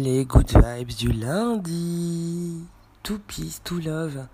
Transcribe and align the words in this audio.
Les 0.00 0.24
good 0.24 0.48
vibes 0.52 0.94
du 0.96 1.10
lundi. 1.10 2.62
Tout 3.02 3.18
peace, 3.18 3.60
tout 3.64 3.80
love. 3.80 4.28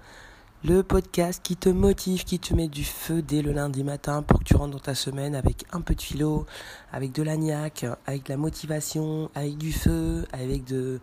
Le 0.62 0.82
podcast 0.82 1.40
qui 1.42 1.56
te 1.56 1.70
motive, 1.70 2.24
qui 2.24 2.38
te 2.38 2.52
met 2.52 2.68
du 2.68 2.84
feu 2.84 3.22
dès 3.22 3.40
le 3.40 3.52
lundi 3.52 3.82
matin 3.82 4.22
pour 4.22 4.40
que 4.40 4.44
tu 4.44 4.56
rentres 4.56 4.72
dans 4.72 4.78
ta 4.78 4.94
semaine 4.94 5.34
avec 5.34 5.64
un 5.72 5.80
peu 5.80 5.94
de 5.94 6.02
philo, 6.02 6.44
avec 6.92 7.12
de 7.12 7.22
l'agnac, 7.22 7.86
avec 8.06 8.26
de 8.26 8.28
la 8.28 8.36
motivation, 8.36 9.30
avec 9.34 9.56
du 9.56 9.72
feu, 9.72 10.26
avec 10.34 10.64
de, 10.66 11.00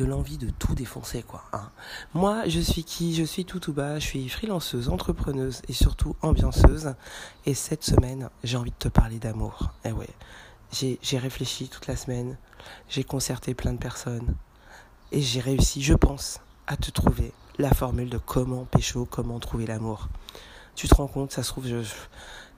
l'envie 0.00 0.36
de 0.36 0.50
tout 0.50 0.74
défoncer, 0.74 1.22
quoi. 1.22 1.42
Hein. 1.54 1.70
Moi, 2.12 2.46
je 2.46 2.60
suis 2.60 2.84
qui? 2.84 3.14
Je 3.14 3.24
suis 3.24 3.46
tout 3.46 3.58
tout 3.58 3.72
bas, 3.72 3.98
je 3.98 4.04
suis 4.04 4.28
freelanceuse, 4.28 4.90
entrepreneuse 4.90 5.62
et 5.66 5.72
surtout 5.72 6.14
ambianceuse. 6.20 6.92
Et 7.46 7.54
cette 7.54 7.84
semaine, 7.84 8.28
j'ai 8.44 8.58
envie 8.58 8.72
de 8.72 8.76
te 8.78 8.88
parler 8.88 9.18
d'amour. 9.18 9.70
Eh 9.86 9.92
ouais, 9.92 10.10
j'ai 10.72 11.18
réfléchi 11.18 11.68
toute 11.68 11.86
la 11.86 11.96
semaine, 11.96 12.36
j'ai 12.88 13.04
concerté 13.04 13.54
plein 13.54 13.72
de 13.72 13.78
personnes 13.78 14.34
et 15.12 15.20
j'ai 15.20 15.40
réussi, 15.40 15.82
je 15.82 15.94
pense, 15.94 16.40
à 16.66 16.76
te 16.76 16.90
trouver 16.90 17.32
la 17.58 17.70
formule 17.70 18.08
de 18.08 18.18
comment 18.18 18.64
pécho, 18.64 19.04
comment 19.04 19.38
trouver 19.38 19.66
l'amour. 19.66 20.08
Tu 20.74 20.88
te 20.88 20.94
rends 20.94 21.08
compte, 21.08 21.32
ça 21.32 21.42
se 21.42 21.48
trouve, 21.48 21.66
je, 21.66 21.82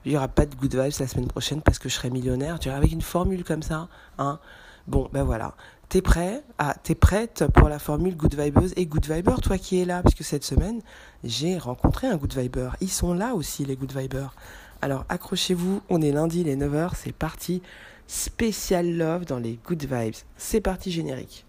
il 0.05 0.11
n'y 0.11 0.17
aura 0.17 0.27
pas 0.27 0.45
de 0.45 0.55
good 0.55 0.75
vibes 0.75 0.93
la 0.99 1.07
semaine 1.07 1.27
prochaine 1.27 1.61
parce 1.61 1.79
que 1.79 1.89
je 1.89 1.95
serai 1.95 2.09
millionnaire. 2.09 2.59
Tu 2.59 2.69
vois, 2.69 2.77
avec 2.77 2.91
une 2.91 3.01
formule 3.01 3.43
comme 3.43 3.63
ça, 3.63 3.87
hein. 4.17 4.39
Bon, 4.85 5.09
ben 5.13 5.23
voilà. 5.23 5.55
T'es 5.87 6.01
prêt? 6.01 6.43
Ah, 6.57 6.75
T'es 6.83 6.95
prête 6.95 7.45
pour 7.53 7.69
la 7.69 7.79
formule 7.79 8.17
Good 8.17 8.35
Vibeuse 8.35 8.73
et 8.75 8.85
Good 8.85 9.05
Viber, 9.05 9.35
toi 9.41 9.57
qui 9.57 9.79
es 9.79 9.85
là? 9.85 10.01
Parce 10.03 10.15
que 10.15 10.23
cette 10.25 10.43
semaine, 10.43 10.81
j'ai 11.23 11.57
rencontré 11.57 12.07
un 12.07 12.17
Good 12.17 12.37
Viber. 12.37 12.71
Ils 12.81 12.89
sont 12.89 13.13
là 13.13 13.33
aussi, 13.33 13.63
les 13.63 13.77
Good 13.77 13.97
Vibers. 13.97 14.35
Alors 14.81 15.05
accrochez-vous, 15.07 15.81
on 15.89 16.01
est 16.01 16.11
lundi, 16.11 16.43
les 16.43 16.57
9h, 16.57 16.91
c'est 16.95 17.13
parti. 17.13 17.61
Spécial 18.07 18.95
Love 18.95 19.25
dans 19.25 19.39
les 19.39 19.59
Good 19.65 19.85
Vibes. 19.85 20.15
C'est 20.37 20.61
parti 20.61 20.91
générique. 20.91 21.45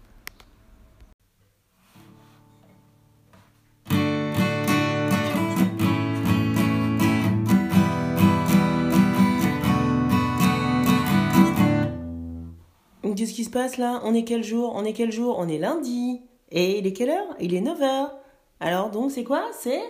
Qu'est-ce 13.15 13.33
qui 13.33 13.45
se 13.45 13.49
passe 13.49 13.77
là? 13.77 14.01
On 14.03 14.13
est 14.13 14.25
quel 14.25 14.43
jour? 14.43 14.73
On 14.75 14.83
est 14.83 14.91
quel 14.91 15.11
jour? 15.11 15.37
On 15.39 15.47
est 15.47 15.57
lundi. 15.57 16.21
Et 16.51 16.79
il 16.79 16.85
est 16.85 16.93
quelle 16.93 17.09
heure? 17.09 17.35
Il 17.39 17.55
est 17.55 17.61
9h. 17.61 18.11
Alors 18.59 18.91
donc 18.91 19.09
c'est 19.11 19.23
quoi? 19.23 19.49
C'est 19.57 19.81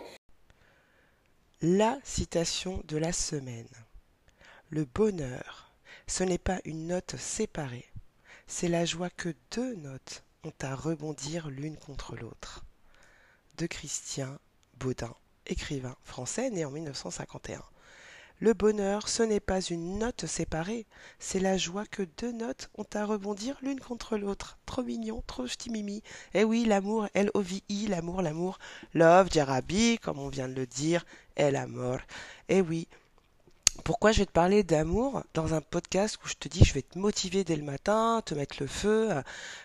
la 1.61 1.97
citation 2.03 2.81
de 2.87 2.97
la 2.97 3.11
semaine. 3.11 3.67
Le 4.69 4.85
bonheur, 4.85 5.64
ce 6.07 6.23
n'est 6.23 6.37
pas 6.37 6.59
une 6.65 6.87
note 6.87 7.15
séparée, 7.17 7.91
c'est 8.47 8.67
la 8.67 8.85
joie 8.85 9.09
que 9.09 9.33
deux 9.51 9.75
notes 9.75 10.23
ont 10.43 10.53
à 10.61 10.75
rebondir 10.75 11.49
l'une 11.49 11.77
contre 11.77 12.15
l'autre. 12.15 12.63
De 13.57 13.65
Christian 13.65 14.37
Baudin, 14.77 15.15
écrivain 15.47 15.95
français 16.03 16.49
né 16.49 16.65
en 16.65 16.71
1951. 16.71 17.63
Le 18.39 18.53
bonheur, 18.53 19.07
ce 19.07 19.23
n'est 19.23 19.39
pas 19.39 19.61
une 19.61 19.97
note 19.97 20.25
séparée, 20.25 20.85
c'est 21.19 21.39
la 21.39 21.57
joie 21.57 21.85
que 21.85 22.03
deux 22.17 22.33
notes 22.33 22.69
ont 22.77 22.85
à 22.93 23.05
rebondir 23.05 23.57
l'une 23.61 23.79
contre 23.79 24.17
l'autre. 24.17 24.57
Trop 24.65 24.83
mignon, 24.83 25.23
trop 25.25 25.47
ch'timimi. 25.47 26.03
Eh 26.33 26.43
oui, 26.43 26.65
l'amour, 26.65 27.07
L-O-V-I, 27.13 27.87
l'amour, 27.87 28.21
l'amour. 28.21 28.59
Love, 28.93 29.29
Jarabi, 29.31 29.99
comme 29.99 30.19
on 30.19 30.27
vient 30.27 30.49
de 30.49 30.53
le 30.53 30.67
dire, 30.67 31.05
El 31.37 31.55
amor. 31.55 31.99
Eh 32.49 32.59
oui, 32.59 32.89
pourquoi 33.83 34.11
je 34.11 34.19
vais 34.19 34.25
te 34.25 34.31
parler 34.31 34.63
d'amour 34.63 35.23
dans 35.33 35.53
un 35.53 35.61
podcast 35.61 36.17
où 36.23 36.27
je 36.27 36.35
te 36.35 36.47
dis 36.47 36.63
je 36.63 36.73
vais 36.73 36.81
te 36.81 36.97
motiver 36.97 37.43
dès 37.43 37.55
le 37.55 37.63
matin, 37.63 38.21
te 38.25 38.33
mettre 38.33 38.57
le 38.59 38.67
feu, 38.67 39.09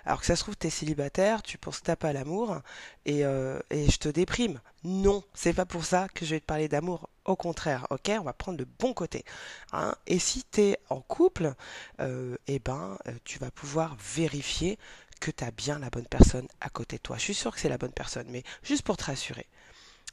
alors 0.05 0.21
que 0.21 0.27
ça 0.27 0.37
se 0.37 0.43
trouve 0.43 0.57
tu 0.57 0.67
es 0.67 0.71
célibataire, 0.71 1.43
tu 1.43 1.59
penses 1.59 1.81
que 1.81 1.85
t'as 1.85 1.97
pas 1.97 2.13
l'amour 2.13 2.61
et, 3.07 3.25
euh, 3.25 3.59
et 3.71 3.91
je 3.91 3.99
te 3.99 4.09
déprime. 4.09 4.61
Non, 4.85 5.23
c'est 5.35 5.53
pas 5.53 5.67
pour 5.67 5.85
ça 5.85 6.09
que 6.15 6.25
je 6.25 6.35
vais 6.35 6.41
te 6.41 6.47
parler 6.47 6.69
d'amour. 6.69 7.09
Au 7.25 7.37
contraire, 7.37 7.87
ok, 7.91 8.11
on 8.19 8.25
va 8.25 8.33
prendre 8.33 8.59
le 8.59 8.67
bon 8.79 8.95
côté. 8.95 9.25
Hein. 9.73 9.95
Et 10.07 10.19
si 10.19 10.45
tu 10.51 10.63
es 10.63 10.79
en 10.89 11.01
couple, 11.01 11.55
euh, 12.01 12.37
eh 12.47 12.59
ben, 12.59 12.99
euh, 13.07 13.13
tu 13.25 13.39
vas 13.39 13.51
pouvoir 13.51 13.97
vérifier 14.15 14.79
que 15.21 15.31
tu 15.31 15.45
as 15.45 15.51
bien 15.51 15.79
la 15.79 15.91
bonne 15.91 16.07
personne 16.07 16.49
à 16.61 16.71
côté 16.71 16.97
de 16.97 17.03
toi. 17.03 17.17
Je 17.19 17.25
suis 17.25 17.35
sûr 17.35 17.55
que 17.55 17.61
c'est 17.61 17.69
la 17.69 17.79
bonne 17.79 17.93
personne, 17.93 18.27
mais 18.31 18.43
juste 18.63 18.83
pour 18.83 18.97
te 18.97 19.05
rassurer. 19.05 19.47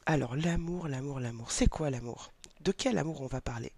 Alors, 0.06 0.36
l'amour, 0.36 0.88
l'amour, 0.88 1.20
l'amour, 1.20 1.52
c'est 1.52 1.68
quoi 1.68 1.90
l'amour? 1.90 2.32
De 2.68 2.74
quel 2.74 2.98
amour 2.98 3.22
on 3.22 3.28
va 3.28 3.40
parler? 3.40 3.72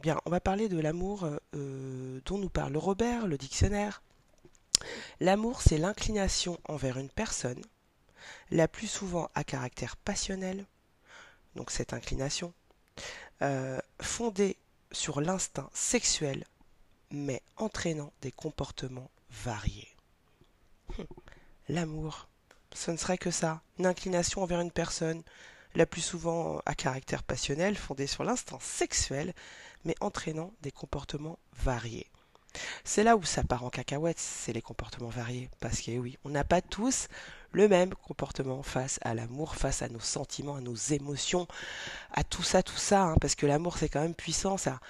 Bien, 0.00 0.18
on 0.24 0.30
va 0.30 0.40
parler 0.40 0.70
de 0.70 0.80
l'amour 0.80 1.28
euh, 1.54 2.20
dont 2.24 2.38
nous 2.38 2.48
parle 2.48 2.74
Robert, 2.74 3.26
le 3.26 3.36
dictionnaire. 3.36 4.02
L'amour, 5.20 5.60
c'est 5.60 5.76
l'inclination 5.76 6.58
envers 6.66 6.96
une 6.96 7.10
personne, 7.10 7.62
la 8.50 8.66
plus 8.66 8.86
souvent 8.86 9.28
à 9.34 9.44
caractère 9.44 9.98
passionnel, 9.98 10.64
donc 11.54 11.70
cette 11.70 11.92
inclination, 11.92 12.54
euh, 13.42 13.78
fondée 14.00 14.56
sur 14.90 15.20
l'instinct 15.20 15.68
sexuel, 15.74 16.46
mais 17.10 17.42
entraînant 17.58 18.12
des 18.22 18.32
comportements 18.32 19.10
variés. 19.30 19.94
Hum, 20.98 21.06
l'amour, 21.68 22.26
ce 22.72 22.90
ne 22.90 22.96
serait 22.96 23.18
que 23.18 23.30
ça, 23.30 23.60
une 23.78 23.86
inclination 23.86 24.42
envers 24.42 24.62
une 24.62 24.72
personne, 24.72 25.22
la 25.74 25.86
plus 25.86 26.00
souvent 26.00 26.60
à 26.66 26.74
caractère 26.74 27.22
passionnel, 27.22 27.76
fondée 27.76 28.06
sur 28.06 28.24
l'instinct 28.24 28.58
sexuel, 28.60 29.34
mais 29.84 29.94
entraînant 30.00 30.52
des 30.62 30.70
comportements 30.70 31.38
variés. 31.56 32.10
C'est 32.84 33.02
là 33.02 33.16
où 33.16 33.24
ça 33.24 33.42
part 33.42 33.64
en 33.64 33.70
cacahuète, 33.70 34.18
c'est 34.18 34.52
les 34.52 34.62
comportements 34.62 35.08
variés. 35.08 35.50
Parce 35.60 35.80
que 35.80 35.90
oui, 35.98 36.18
on 36.24 36.30
n'a 36.30 36.44
pas 36.44 36.62
tous 36.62 37.08
le 37.52 37.68
même 37.68 37.94
comportement 37.94 38.62
face 38.62 38.98
à 39.02 39.14
l'amour, 39.14 39.56
face 39.56 39.82
à 39.82 39.88
nos 39.88 40.00
sentiments, 40.00 40.56
à 40.56 40.60
nos 40.60 40.74
émotions, 40.74 41.46
à 42.12 42.24
tout 42.24 42.42
ça, 42.42 42.62
tout 42.62 42.76
ça, 42.76 43.02
hein, 43.02 43.16
parce 43.20 43.34
que 43.34 43.46
l'amour 43.46 43.78
c'est 43.78 43.88
quand 43.88 44.00
même 44.00 44.14
puissant 44.14 44.56
ça. 44.56 44.80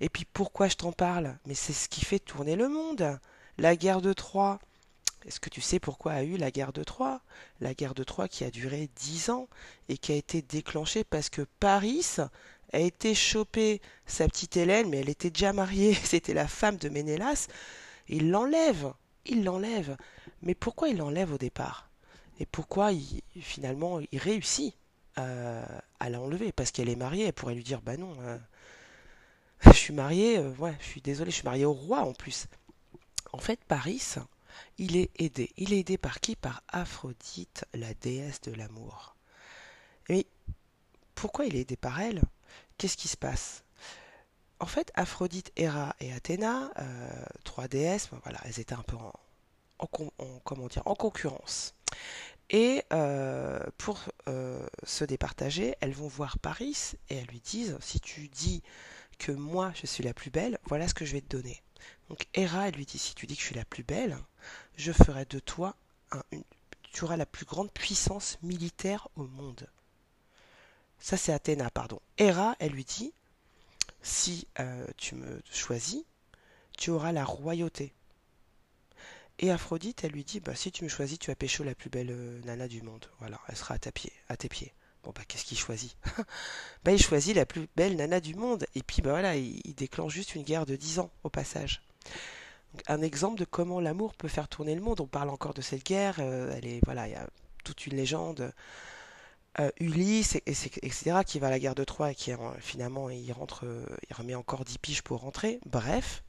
Et 0.00 0.08
puis 0.08 0.24
pourquoi 0.24 0.68
je 0.68 0.76
t'en 0.76 0.92
parle? 0.92 1.36
Mais 1.46 1.54
c'est 1.54 1.72
ce 1.72 1.88
qui 1.88 2.04
fait 2.04 2.18
tourner 2.18 2.56
le 2.56 2.68
monde. 2.68 3.18
La 3.58 3.76
guerre 3.76 4.00
de 4.00 4.12
Troie, 4.12 4.58
est-ce 5.26 5.40
que 5.40 5.50
tu 5.50 5.60
sais 5.60 5.78
pourquoi 5.78 6.12
a 6.12 6.22
eu 6.22 6.36
la 6.36 6.50
guerre 6.50 6.72
de 6.72 6.82
Troie? 6.82 7.20
La 7.60 7.74
guerre 7.74 7.94
de 7.94 8.04
Troie 8.04 8.28
qui 8.28 8.44
a 8.44 8.50
duré 8.50 8.88
dix 8.96 9.30
ans 9.30 9.48
et 9.88 9.98
qui 9.98 10.12
a 10.12 10.16
été 10.16 10.42
déclenchée 10.42 11.04
parce 11.04 11.28
que 11.28 11.42
Paris 11.60 12.16
a 12.72 12.78
été 12.78 13.14
chopé 13.14 13.80
sa 14.06 14.26
petite 14.26 14.56
Hélène, 14.56 14.88
mais 14.88 14.98
elle 14.98 15.10
était 15.10 15.30
déjà 15.30 15.52
mariée, 15.52 15.94
c'était 16.04 16.34
la 16.34 16.48
femme 16.48 16.76
de 16.76 16.88
Ménélas. 16.88 17.48
Il 18.08 18.30
l'enlève, 18.30 18.92
il 19.26 19.44
l'enlève. 19.44 19.96
Mais 20.42 20.54
pourquoi 20.54 20.88
il 20.88 20.96
l'enlève 20.96 21.32
au 21.32 21.38
départ? 21.38 21.88
Et 22.40 22.46
pourquoi 22.46 22.90
finalement 23.40 24.00
il 24.10 24.18
réussit 24.18 24.74
à, 25.16 26.10
l'enlever? 26.10 26.50
Parce 26.50 26.72
qu'elle 26.72 26.88
est 26.88 26.96
mariée, 26.96 27.26
elle 27.26 27.32
pourrait 27.32 27.54
lui 27.54 27.62
dire 27.62 27.82
Bah 27.82 27.96
non, 27.96 28.16
euh, 28.22 28.38
je 29.66 29.72
suis 29.72 29.94
mariée, 29.94 30.38
euh, 30.38 30.50
ouais, 30.58 30.74
je 30.80 30.86
suis 30.86 31.00
désolé, 31.00 31.30
je 31.30 31.36
suis 31.36 31.44
mariée 31.44 31.64
au 31.64 31.72
roi 31.72 32.00
en 32.00 32.12
plus. 32.12 32.46
En 33.32 33.38
fait, 33.38 33.60
Paris, 33.64 34.02
il 34.78 34.96
est 34.96 35.10
aidé. 35.16 35.50
Il 35.56 35.72
est 35.72 35.80
aidé 35.80 35.98
par 35.98 36.20
qui? 36.20 36.36
Par 36.36 36.62
Aphrodite, 36.68 37.64
la 37.74 37.94
déesse 37.94 38.40
de 38.42 38.52
l'amour. 38.52 39.16
Et 40.08 40.26
pourquoi 41.14 41.46
il 41.46 41.56
est 41.56 41.60
aidé 41.60 41.76
par 41.76 42.00
elle? 42.00 42.22
Qu'est-ce 42.78 42.96
qui 42.96 43.08
se 43.08 43.16
passe? 43.16 43.64
En 44.60 44.66
fait, 44.66 44.92
Aphrodite, 44.94 45.52
Héra 45.56 45.96
et 46.00 46.12
Athéna, 46.12 46.70
euh, 46.78 47.24
trois 47.44 47.68
déesses, 47.68 48.08
voilà, 48.22 48.38
elles 48.44 48.60
étaient 48.60 48.74
un 48.74 48.82
peu 48.82 48.96
en 49.78 50.94
concurrence. 50.94 51.74
Et 52.50 52.84
euh, 52.92 53.58
pour 53.78 53.98
euh, 54.28 54.64
se 54.84 55.04
départager, 55.04 55.74
elles 55.80 55.94
vont 55.94 56.06
voir 56.06 56.38
Paris 56.38 56.92
et 57.08 57.16
elles 57.16 57.26
lui 57.26 57.40
disent 57.40 57.76
si 57.80 57.98
tu 57.98 58.28
dis 58.28 58.62
que 59.18 59.32
moi 59.32 59.72
je 59.74 59.86
suis 59.86 60.04
la 60.04 60.12
plus 60.12 60.30
belle, 60.30 60.58
voilà 60.64 60.86
ce 60.86 60.94
que 60.94 61.04
je 61.04 61.12
vais 61.12 61.22
te 61.22 61.34
donner. 61.34 61.62
Donc 62.08 62.26
Héra, 62.34 62.68
elle 62.68 62.74
lui 62.74 62.86
dit 62.86 62.98
si 62.98 63.14
tu 63.14 63.26
dis 63.26 63.36
que 63.36 63.40
je 63.40 63.46
suis 63.46 63.54
la 63.54 63.64
plus 63.64 63.82
belle, 63.82 64.18
je 64.76 64.92
ferai 64.92 65.24
de 65.24 65.38
toi 65.38 65.76
tu 66.92 67.04
auras 67.04 67.16
la 67.16 67.26
plus 67.26 67.46
grande 67.46 67.72
puissance 67.72 68.38
militaire 68.42 69.08
au 69.16 69.24
monde. 69.24 69.66
Ça 70.98 71.16
c'est 71.16 71.32
Athéna, 71.32 71.70
pardon. 71.70 72.00
Héra, 72.18 72.54
elle 72.58 72.72
lui 72.72 72.84
dit 72.84 73.12
si 74.02 74.46
euh, 74.60 74.86
tu 74.96 75.14
me 75.14 75.40
choisis, 75.50 76.04
tu 76.76 76.90
auras 76.90 77.12
la 77.12 77.24
royauté. 77.24 77.92
Et 79.38 79.50
Aphrodite, 79.50 80.04
elle 80.04 80.12
lui 80.12 80.24
dit 80.24 80.40
bah 80.40 80.54
si 80.54 80.70
tu 80.70 80.84
me 80.84 80.88
choisis, 80.88 81.18
tu 81.18 81.30
as 81.30 81.34
pécho 81.34 81.64
la 81.64 81.74
plus 81.74 81.90
belle 81.90 82.10
euh, 82.10 82.40
nana 82.44 82.68
du 82.68 82.82
monde. 82.82 83.06
Voilà, 83.18 83.40
elle 83.48 83.56
sera 83.56 83.74
à 83.74 83.78
tes 84.36 84.48
pieds. 84.48 84.72
Bon 85.04 85.12
bah 85.14 85.22
qu'est-ce 85.26 85.44
qu'il 85.44 85.58
choisit? 85.58 85.96
Bah 86.84 86.92
il 86.92 87.02
choisit 87.02 87.34
la 87.34 87.46
plus 87.46 87.68
belle 87.76 87.96
nana 87.96 88.20
du 88.20 88.34
monde 88.34 88.66
et 88.74 88.82
puis 88.82 89.02
bah 89.02 89.10
voilà, 89.10 89.36
il, 89.36 89.74
déclenche 89.74 90.12
juste 90.12 90.34
une 90.34 90.42
guerre 90.42 90.66
de 90.66 90.76
10 90.76 90.98
ans 91.00 91.10
au 91.24 91.30
passage. 91.30 91.82
un 92.88 93.02
exemple 93.02 93.38
de 93.38 93.44
comment 93.44 93.80
l'amour 93.80 94.14
peut 94.14 94.28
faire 94.28 94.48
tourner 94.48 94.74
le 94.74 94.80
monde. 94.80 95.00
On 95.00 95.06
parle 95.06 95.30
encore 95.30 95.54
de 95.54 95.62
cette 95.62 95.84
guerre, 95.84 96.16
euh, 96.20 96.58
voilà, 96.84 97.08
il 97.08 97.12
y 97.12 97.16
a 97.16 97.28
toute 97.64 97.86
une 97.86 97.96
légende. 97.96 98.52
euh, 99.60 99.70
Ulysse, 99.80 100.36
et, 100.36 100.42
etc., 100.46 101.20
qui 101.26 101.38
va 101.38 101.48
à 101.48 101.50
la 101.50 101.58
guerre 101.58 101.74
de 101.74 101.84
Troie 101.84 102.12
et 102.12 102.14
qui 102.14 102.32
finalement 102.58 103.10
il 103.10 103.30
rentre, 103.32 103.66
euh, 103.66 103.84
il 104.08 104.16
remet 104.16 104.34
encore 104.34 104.64
10 104.64 104.78
piges 104.78 105.02
pour 105.02 105.20
rentrer. 105.20 105.60
Bref. 105.66 106.22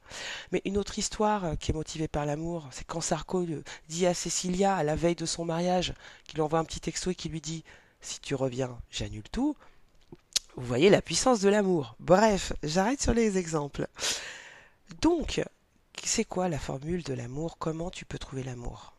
Mais 0.52 0.60
une 0.64 0.76
autre 0.78 0.98
histoire 0.98 1.44
euh, 1.44 1.54
qui 1.56 1.70
est 1.70 1.74
motivée 1.74 2.08
par 2.08 2.26
l'amour, 2.26 2.68
c'est 2.70 2.84
quand 2.86 3.00
Sarko 3.00 3.46
dit 3.88 4.06
à 4.06 4.14
Cécilia, 4.14 4.76
à 4.76 4.82
la 4.82 4.96
veille 4.96 5.14
de 5.14 5.26
son 5.26 5.44
mariage, 5.44 5.94
qu'il 6.24 6.42
envoie 6.42 6.58
un 6.58 6.64
petit 6.64 6.80
texto 6.80 7.10
et 7.10 7.14
qui 7.14 7.28
lui 7.28 7.40
dit 7.40 7.64
Si 8.04 8.20
tu 8.20 8.36
reviens, 8.36 8.78
j'annule 8.90 9.28
tout. 9.30 9.56
Vous 10.54 10.66
voyez 10.66 10.90
la 10.90 11.02
puissance 11.02 11.40
de 11.40 11.48
l'amour. 11.48 11.96
Bref, 11.98 12.52
j'arrête 12.62 13.02
sur 13.02 13.14
les 13.14 13.36
exemples. 13.36 13.88
Donc, 15.00 15.42
c'est 16.04 16.24
quoi 16.24 16.48
la 16.48 16.60
formule 16.60 17.02
de 17.02 17.14
l'amour? 17.14 17.58
Comment 17.58 17.90
tu 17.90 18.04
peux 18.04 18.18
trouver 18.18 18.44
l'amour? 18.44 18.94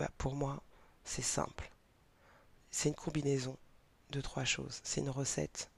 Bah, 0.00 0.10
Pour 0.18 0.34
moi, 0.34 0.60
c'est 1.04 1.22
simple 1.22 1.70
c'est 2.70 2.88
une 2.88 2.94
combinaison 2.94 3.56
de 4.10 4.20
trois 4.20 4.44
choses. 4.44 4.80
C'est 4.84 5.00
une 5.00 5.10
recette 5.10 5.70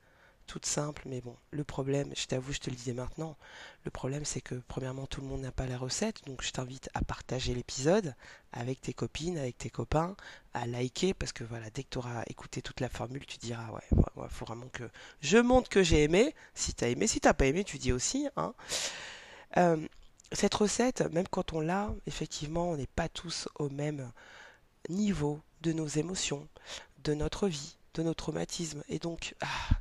simple, 0.60 1.02
mais 1.06 1.20
bon, 1.20 1.36
le 1.50 1.64
problème, 1.64 2.12
je 2.16 2.26
t'avoue, 2.26 2.52
je 2.52 2.58
te 2.58 2.70
le 2.70 2.76
disais 2.76 2.92
maintenant, 2.92 3.36
le 3.84 3.90
problème 3.90 4.24
c'est 4.24 4.40
que 4.40 4.54
premièrement 4.68 5.06
tout 5.06 5.20
le 5.20 5.26
monde 5.26 5.40
n'a 5.40 5.52
pas 5.52 5.66
la 5.66 5.78
recette, 5.78 6.24
donc 6.26 6.42
je 6.42 6.50
t'invite 6.50 6.90
à 6.94 7.02
partager 7.02 7.54
l'épisode 7.54 8.14
avec 8.52 8.80
tes 8.80 8.92
copines, 8.92 9.38
avec 9.38 9.58
tes 9.58 9.70
copains, 9.70 10.16
à 10.54 10.66
liker, 10.66 11.14
parce 11.14 11.32
que 11.32 11.44
voilà, 11.44 11.70
dès 11.70 11.82
que 11.84 11.90
tu 11.90 11.98
auras 11.98 12.22
écouté 12.26 12.62
toute 12.62 12.80
la 12.80 12.88
formule, 12.88 13.24
tu 13.26 13.38
diras 13.38 13.70
ouais, 13.70 13.82
il 13.90 14.28
faut 14.28 14.44
vraiment 14.44 14.68
que 14.72 14.84
je 15.20 15.38
montre 15.38 15.68
que 15.68 15.82
j'ai 15.82 16.02
aimé. 16.02 16.34
Si 16.54 16.74
tu 16.74 16.84
as 16.84 16.88
aimé, 16.88 17.06
si 17.06 17.20
t'as 17.20 17.34
pas 17.34 17.46
aimé, 17.46 17.64
tu 17.64 17.78
dis 17.78 17.92
aussi. 17.92 18.28
Hein. 18.36 18.54
Euh, 19.56 19.76
cette 20.32 20.54
recette, 20.54 21.02
même 21.12 21.28
quand 21.28 21.52
on 21.52 21.60
l'a, 21.60 21.94
effectivement, 22.06 22.70
on 22.70 22.76
n'est 22.76 22.86
pas 22.86 23.08
tous 23.08 23.48
au 23.56 23.68
même 23.68 24.10
niveau 24.88 25.40
de 25.62 25.72
nos 25.72 25.86
émotions, 25.86 26.48
de 27.04 27.14
notre 27.14 27.48
vie, 27.48 27.76
de 27.94 28.02
nos 28.02 28.14
traumatismes. 28.14 28.82
Et 28.88 28.98
donc, 28.98 29.34
ah, 29.40 29.76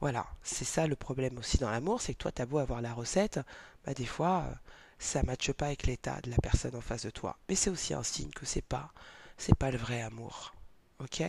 voilà, 0.00 0.26
c'est 0.42 0.64
ça 0.64 0.86
le 0.86 0.96
problème 0.96 1.36
aussi 1.38 1.58
dans 1.58 1.70
l'amour, 1.70 2.00
c'est 2.00 2.14
que 2.14 2.18
toi, 2.18 2.32
t'as 2.32 2.46
beau 2.46 2.58
avoir 2.58 2.80
la 2.80 2.94
recette, 2.94 3.40
bah 3.84 3.94
des 3.94 4.06
fois, 4.06 4.44
euh, 4.48 4.54
ça 4.98 5.22
matche 5.22 5.52
pas 5.52 5.66
avec 5.66 5.86
l'état 5.86 6.20
de 6.22 6.30
la 6.30 6.38
personne 6.38 6.74
en 6.74 6.80
face 6.80 7.04
de 7.04 7.10
toi. 7.10 7.38
Mais 7.48 7.54
c'est 7.54 7.70
aussi 7.70 7.92
un 7.94 8.02
signe 8.02 8.30
que 8.30 8.46
c'est 8.46 8.62
pas, 8.62 8.92
c'est 9.36 9.54
pas 9.56 9.70
le 9.70 9.78
vrai 9.78 10.00
amour. 10.00 10.54
Ok? 11.00 11.22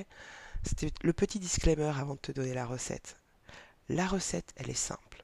C'était 0.64 0.92
le 1.02 1.14
petit 1.14 1.40
disclaimer 1.40 1.92
avant 1.98 2.16
de 2.16 2.20
te 2.20 2.32
donner 2.32 2.54
la 2.54 2.66
recette. 2.66 3.18
La 3.90 4.08
recette, 4.08 4.54
elle 4.56 4.70
est 4.70 4.74
simple. 4.74 5.24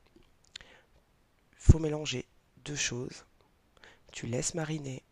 Faut 1.57 1.79
mélanger 1.79 2.25
deux 2.65 2.75
choses. 2.75 3.25
Tu 4.11 4.27
laisses 4.27 4.55
mariner 4.55 5.03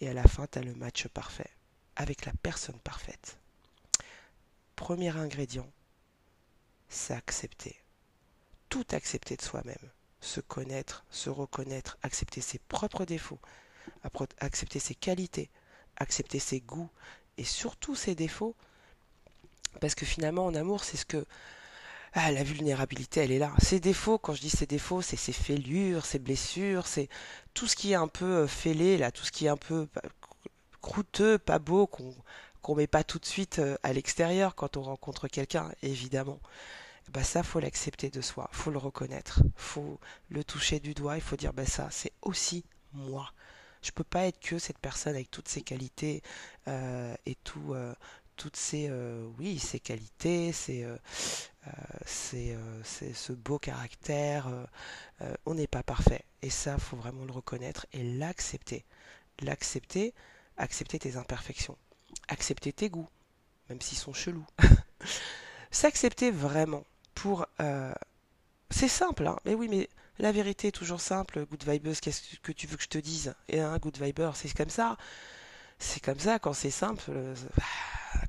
et 0.00 0.08
à 0.08 0.12
la 0.12 0.24
fin, 0.24 0.46
tu 0.46 0.58
as 0.58 0.62
le 0.62 0.74
match 0.74 1.08
parfait 1.08 1.50
avec 1.96 2.26
la 2.26 2.32
personne 2.42 2.78
parfaite. 2.80 3.38
Premier 4.76 5.16
ingrédient, 5.16 5.68
c'est 6.88 7.14
accepter. 7.14 7.76
Tout 8.68 8.86
accepter 8.90 9.36
de 9.36 9.42
soi-même. 9.42 9.90
Se 10.20 10.40
connaître, 10.40 11.04
se 11.10 11.30
reconnaître, 11.30 11.98
accepter 12.02 12.40
ses 12.40 12.58
propres 12.58 13.04
défauts, 13.04 13.40
accepter 14.40 14.78
ses 14.78 14.94
qualités, 14.94 15.50
accepter 15.96 16.38
ses 16.38 16.60
goûts 16.60 16.90
et 17.38 17.44
surtout 17.44 17.94
ses 17.94 18.14
défauts. 18.14 18.56
Parce 19.80 19.94
que 19.94 20.06
finalement, 20.06 20.46
en 20.46 20.54
amour, 20.54 20.84
c'est 20.84 20.96
ce 20.96 21.04
que. 21.04 21.24
Ah, 22.14 22.32
la 22.32 22.44
vulnérabilité, 22.44 23.20
elle 23.20 23.32
est 23.32 23.38
là. 23.38 23.52
Ses 23.58 23.78
défauts, 23.78 24.18
quand 24.18 24.32
je 24.32 24.40
dis 24.40 24.48
ses 24.48 24.64
défauts, 24.64 25.02
c'est 25.02 25.16
ses 25.16 25.34
fêlures, 25.34 26.06
ses 26.06 26.18
blessures, 26.18 26.86
c'est 26.86 27.10
tout 27.52 27.66
ce 27.66 27.76
qui 27.76 27.92
est 27.92 27.96
un 27.96 28.08
peu 28.08 28.24
euh, 28.24 28.46
fêlé, 28.46 28.96
là, 28.96 29.12
tout 29.12 29.24
ce 29.24 29.30
qui 29.32 29.44
est 29.44 29.50
un 29.50 29.58
peu 29.58 29.86
croûteux, 30.80 31.36
pas 31.36 31.58
beau, 31.58 31.86
qu'on 31.86 32.14
qu'on 32.66 32.74
met 32.74 32.88
pas 32.88 33.04
tout 33.04 33.20
de 33.20 33.24
suite 33.24 33.60
euh, 33.60 33.76
à 33.84 33.92
l'extérieur 33.92 34.56
quand 34.56 34.76
on 34.76 34.82
rencontre 34.82 35.28
quelqu'un, 35.28 35.70
évidemment. 35.82 36.40
Bah 37.12 37.22
ça, 37.22 37.44
faut 37.44 37.60
l'accepter 37.60 38.10
de 38.10 38.20
soi, 38.20 38.48
faut 38.50 38.72
le 38.72 38.78
reconnaître, 38.78 39.40
faut 39.54 40.00
le 40.30 40.42
toucher 40.42 40.80
du 40.80 40.92
doigt, 40.92 41.14
il 41.14 41.20
faut 41.22 41.36
dire 41.36 41.52
bah 41.52 41.64
ça, 41.64 41.86
c'est 41.92 42.10
aussi 42.22 42.64
moi. 42.92 43.30
Je 43.82 43.92
peux 43.92 44.02
pas 44.02 44.26
être 44.26 44.40
que 44.40 44.58
cette 44.58 44.80
personne 44.80 45.14
avec 45.14 45.30
toutes 45.30 45.46
ses 45.46 45.62
qualités 45.62 46.24
euh, 46.66 47.14
et 47.24 47.36
tout, 47.36 47.72
euh, 47.72 47.94
toutes 48.34 48.56
ses, 48.56 48.90
oui, 49.38 49.60
ses 49.60 49.78
qualités, 49.78 50.50
ses, 50.50 50.84
c'est 52.04 52.56
ce 53.14 53.32
beau 53.32 53.60
caractère. 53.60 54.48
on 55.46 55.54
n'est 55.54 55.68
pas 55.68 55.84
parfait 55.84 56.24
et 56.42 56.50
ça, 56.50 56.78
faut 56.78 56.96
vraiment 56.96 57.24
le 57.24 57.32
reconnaître 57.32 57.86
et 57.92 58.02
l'accepter. 58.02 58.84
L'accepter, 59.40 60.14
accepter 60.56 60.98
tes 60.98 61.16
imperfections, 61.16 61.78
accepter 62.28 62.72
tes 62.72 62.88
goûts, 62.88 63.08
même 63.68 63.80
s'ils 63.80 63.98
sont 63.98 64.12
chelous. 64.12 64.46
S'accepter 65.70 66.30
vraiment 66.30 66.84
pour... 67.14 67.46
Euh, 67.60 67.92
c'est 68.70 68.88
simple, 68.88 69.26
hein 69.26 69.38
mais 69.44 69.54
oui, 69.54 69.68
mais 69.68 69.88
la 70.18 70.32
vérité 70.32 70.68
est 70.68 70.72
toujours 70.72 71.00
simple. 71.00 71.46
Good 71.46 71.68
Vibers, 71.68 72.00
qu'est-ce 72.00 72.36
que 72.38 72.52
tu 72.52 72.66
veux 72.66 72.76
que 72.76 72.82
je 72.82 72.88
te 72.88 72.98
dise? 72.98 73.34
Et 73.48 73.60
un 73.60 73.76
Good 73.78 73.98
Viber, 74.00 74.30
c'est 74.34 74.54
comme 74.56 74.70
ça. 74.70 74.96
C'est 75.78 76.02
comme 76.02 76.18
ça, 76.18 76.38
quand 76.38 76.54
c'est 76.54 76.70
simple, 76.70 77.04
euh, 77.10 77.34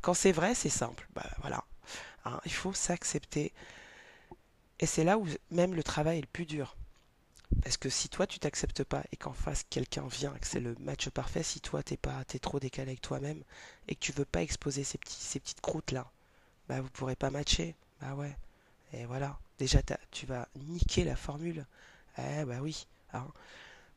quand 0.01 0.13
c'est 0.13 0.33
vrai, 0.33 0.53
c'est 0.53 0.69
simple. 0.69 1.07
Bah, 1.15 1.29
voilà. 1.41 1.63
Hein, 2.25 2.41
il 2.45 2.51
faut 2.51 2.73
s'accepter. 2.73 3.53
Et 4.79 4.85
c'est 4.85 5.03
là 5.03 5.17
où 5.17 5.25
même 5.49 5.73
le 5.73 5.83
travail 5.83 6.17
est 6.17 6.21
le 6.21 6.27
plus 6.27 6.45
dur. 6.45 6.75
Parce 7.63 7.77
que 7.77 7.89
si 7.89 8.09
toi 8.09 8.27
tu 8.27 8.39
t'acceptes 8.39 8.83
pas 8.83 9.03
et 9.11 9.17
qu'en 9.17 9.33
face 9.33 9.65
quelqu'un 9.69 10.07
vient, 10.07 10.31
que 10.33 10.47
c'est 10.47 10.59
le 10.59 10.75
match 10.79 11.09
parfait, 11.09 11.43
si 11.43 11.61
toi 11.61 11.83
t'es 11.83 11.97
pas 11.97 12.23
t'es 12.25 12.39
trop 12.39 12.59
décalé 12.59 12.91
avec 12.91 13.01
toi-même 13.01 13.43
et 13.87 13.95
que 13.95 13.99
tu 13.99 14.11
veux 14.11 14.25
pas 14.25 14.41
exposer 14.41 14.83
ces 14.83 14.97
petites 14.97 15.61
croûtes 15.61 15.91
là, 15.91 16.11
bah 16.67 16.81
vous 16.81 16.89
pourrez 16.89 17.15
pas 17.15 17.29
matcher. 17.29 17.75
Bah 18.01 18.15
ouais. 18.15 18.35
Et 18.93 19.05
voilà. 19.05 19.39
Déjà 19.59 19.79
tu 20.11 20.25
vas 20.25 20.47
niquer 20.55 21.03
la 21.03 21.15
formule. 21.15 21.65
Eh 22.17 22.45
bah 22.45 22.59
oui. 22.61 22.87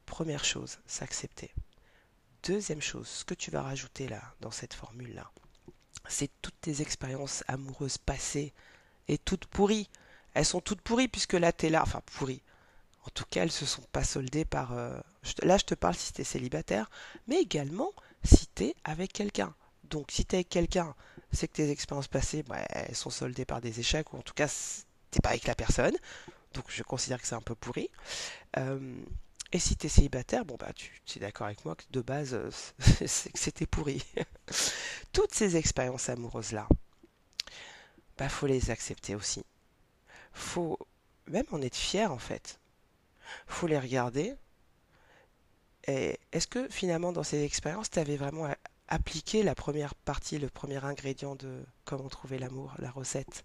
Première 0.07 0.45
chose, 0.45 0.79
s'accepter. 0.87 1.53
Deuxième 2.43 2.81
chose, 2.81 3.07
ce 3.07 3.25
que 3.25 3.35
tu 3.35 3.51
vas 3.51 3.63
rajouter 3.63 4.09
là 4.09 4.23
dans 4.41 4.51
cette 4.51 4.75
formule 4.75 5.15
là, 5.15 5.31
c'est 6.09 6.31
toutes 6.41 6.59
tes 6.61 6.81
expériences 6.81 7.45
amoureuses 7.49 7.99
passées 7.99 8.53
et 9.09 9.19
toutes 9.19 9.47
pourries. 9.47 9.91
Elles 10.35 10.47
sont 10.47 10.61
toutes 10.61 10.81
pourries 10.81 11.09
puisque 11.09 11.35
là 11.35 11.53
t'es 11.53 11.69
là, 11.69 11.83
enfin 11.83 12.03
pourries 12.07 12.43
en 13.11 13.13
tout 13.13 13.25
cas, 13.29 13.43
elles 13.43 13.51
se 13.51 13.67
sont 13.67 13.83
pas 13.91 14.05
soldées 14.05 14.45
par. 14.45 14.73
Euh, 14.73 14.97
là, 15.43 15.59
je 15.59 15.65
te 15.65 15.75
parle 15.75 15.97
si 15.97 16.13
tu 16.13 16.21
es 16.21 16.25
célibataire, 16.25 16.89
mais 17.27 17.41
également 17.41 17.93
si 18.23 18.47
tu 18.55 18.67
es 18.67 18.77
avec 18.85 19.13
quelqu'un. 19.13 19.53
Donc, 19.85 20.13
si 20.13 20.25
tu 20.25 20.35
es 20.35 20.39
avec 20.39 20.49
quelqu'un, 20.49 20.95
c'est 21.33 21.49
que 21.49 21.55
tes 21.55 21.71
expériences 21.71 22.07
passées, 22.07 22.45
bah, 22.45 22.65
elles 22.71 22.95
sont 22.95 23.11
soldées 23.11 23.45
par 23.45 23.61
des 23.61 23.81
échecs, 23.81 24.13
ou 24.13 24.19
en 24.19 24.23
tout 24.23 24.35
cas, 24.35 24.49
t'es 25.11 25.19
pas 25.21 25.31
avec 25.31 25.47
la 25.49 25.57
personne. 25.57 25.97
Donc, 26.55 26.67
je 26.69 26.85
considère 26.85 27.21
que 27.21 27.27
c'est 27.27 27.35
un 27.35 27.41
peu 27.41 27.57
pourri. 27.57 27.91
Euh, 28.59 28.95
et 29.53 29.59
si 29.59 29.77
tu 29.77 29.87
es 29.87 29.89
célibataire, 29.89 30.45
bon, 30.45 30.57
bah, 30.57 30.73
tu, 30.73 30.93
es 31.17 31.21
d'accord 31.21 31.49
avec 31.49 31.65
moi 31.65 31.75
que 31.75 31.83
de 31.91 32.01
base, 32.03 32.39
que 33.01 33.07
c'était 33.09 33.67
pourri. 33.67 34.05
Toutes 35.13 35.35
ces 35.35 35.57
expériences 35.57 36.09
amoureuses-là, 36.09 36.69
bah, 38.19 38.29
faut 38.29 38.47
les 38.47 38.71
accepter 38.71 39.17
aussi. 39.17 39.45
Faut 40.33 40.79
même 41.27 41.47
en 41.51 41.61
être 41.61 41.77
fier, 41.77 42.13
en 42.13 42.19
fait 42.19 42.60
faut 43.47 43.67
les 43.67 43.79
regarder. 43.79 44.35
Et 45.87 46.19
est-ce 46.33 46.47
que 46.47 46.69
finalement 46.69 47.13
dans 47.13 47.23
ces 47.23 47.43
expériences, 47.43 47.91
tu 47.91 47.99
avais 47.99 48.17
vraiment 48.17 48.49
appliqué 48.89 49.43
la 49.43 49.55
première 49.55 49.95
partie, 49.95 50.39
le 50.39 50.49
premier 50.49 50.85
ingrédient 50.85 51.37
de 51.37 51.65
comment 51.85 52.09
trouver 52.09 52.39
l'amour, 52.39 52.75
la 52.79 52.91
recette? 52.91 53.45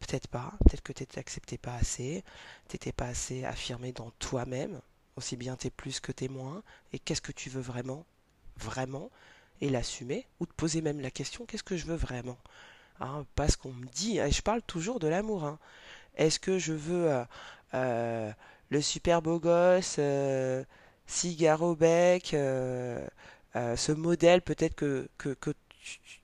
Peut-être 0.00 0.28
pas, 0.28 0.52
peut-être 0.64 0.82
que 0.82 0.92
tu 0.92 1.06
t'acceptais 1.06 1.58
pas 1.58 1.74
assez, 1.74 2.24
t'étais 2.68 2.92
pas 2.92 3.06
assez 3.06 3.44
affirmé 3.44 3.92
dans 3.92 4.10
toi-même, 4.18 4.80
aussi 5.16 5.36
bien 5.36 5.56
t'es 5.56 5.70
plus 5.70 6.00
que 6.00 6.12
t'es 6.12 6.28
moins, 6.28 6.62
et 6.92 6.98
qu'est-ce 6.98 7.20
que 7.20 7.32
tu 7.32 7.50
veux 7.50 7.60
vraiment, 7.60 8.04
vraiment, 8.56 9.10
et 9.60 9.70
l'assumer, 9.70 10.26
ou 10.40 10.46
te 10.46 10.52
poser 10.54 10.82
même 10.82 11.00
la 11.00 11.10
question, 11.10 11.46
qu'est-ce 11.46 11.62
que 11.62 11.76
je 11.76 11.86
veux 11.86 11.96
vraiment? 11.96 12.38
Hein, 13.00 13.24
Parce 13.36 13.56
qu'on 13.56 13.72
me 13.72 13.86
dit, 13.86 14.18
et 14.18 14.30
je 14.30 14.42
parle 14.42 14.62
toujours 14.62 14.98
de 14.98 15.06
l'amour, 15.06 15.44
hein. 15.44 15.58
est-ce 16.16 16.40
que 16.40 16.58
je 16.58 16.72
veux 16.72 17.10
euh, 17.10 17.24
euh, 17.74 18.32
le 18.72 18.80
super 18.80 19.20
beau 19.20 19.38
gosse, 19.38 19.96
euh, 19.98 20.64
cigare 21.06 21.76
bec, 21.76 22.32
euh, 22.32 23.06
euh, 23.54 23.76
ce 23.76 23.92
modèle 23.92 24.40
peut-être 24.40 24.74
que, 24.74 25.08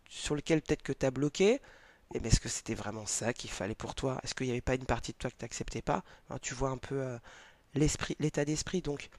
sur 0.08 0.34
lequel 0.34 0.62
peut-être 0.62 0.82
que 0.82 0.94
tu 0.94 1.04
as 1.04 1.10
bloqué, 1.10 1.60
eh 2.14 2.26
est-ce 2.26 2.40
que 2.40 2.48
c'était 2.48 2.74
vraiment 2.74 3.04
ça 3.04 3.34
qu'il 3.34 3.50
fallait 3.50 3.74
pour 3.74 3.94
toi? 3.94 4.18
Est-ce 4.22 4.34
qu'il 4.34 4.46
n'y 4.46 4.52
avait 4.52 4.62
pas 4.62 4.76
une 4.76 4.86
partie 4.86 5.12
de 5.12 5.18
toi 5.18 5.30
que 5.30 5.36
tu 5.36 5.44
n'acceptais 5.44 5.82
pas? 5.82 6.02
Hein, 6.30 6.38
Tu 6.40 6.54
vois 6.54 6.70
un 6.70 6.78
peu 6.78 7.18
l'esprit, 7.74 8.16
l'état 8.18 8.46
d'esprit. 8.46 8.80
Donc, 8.80 9.10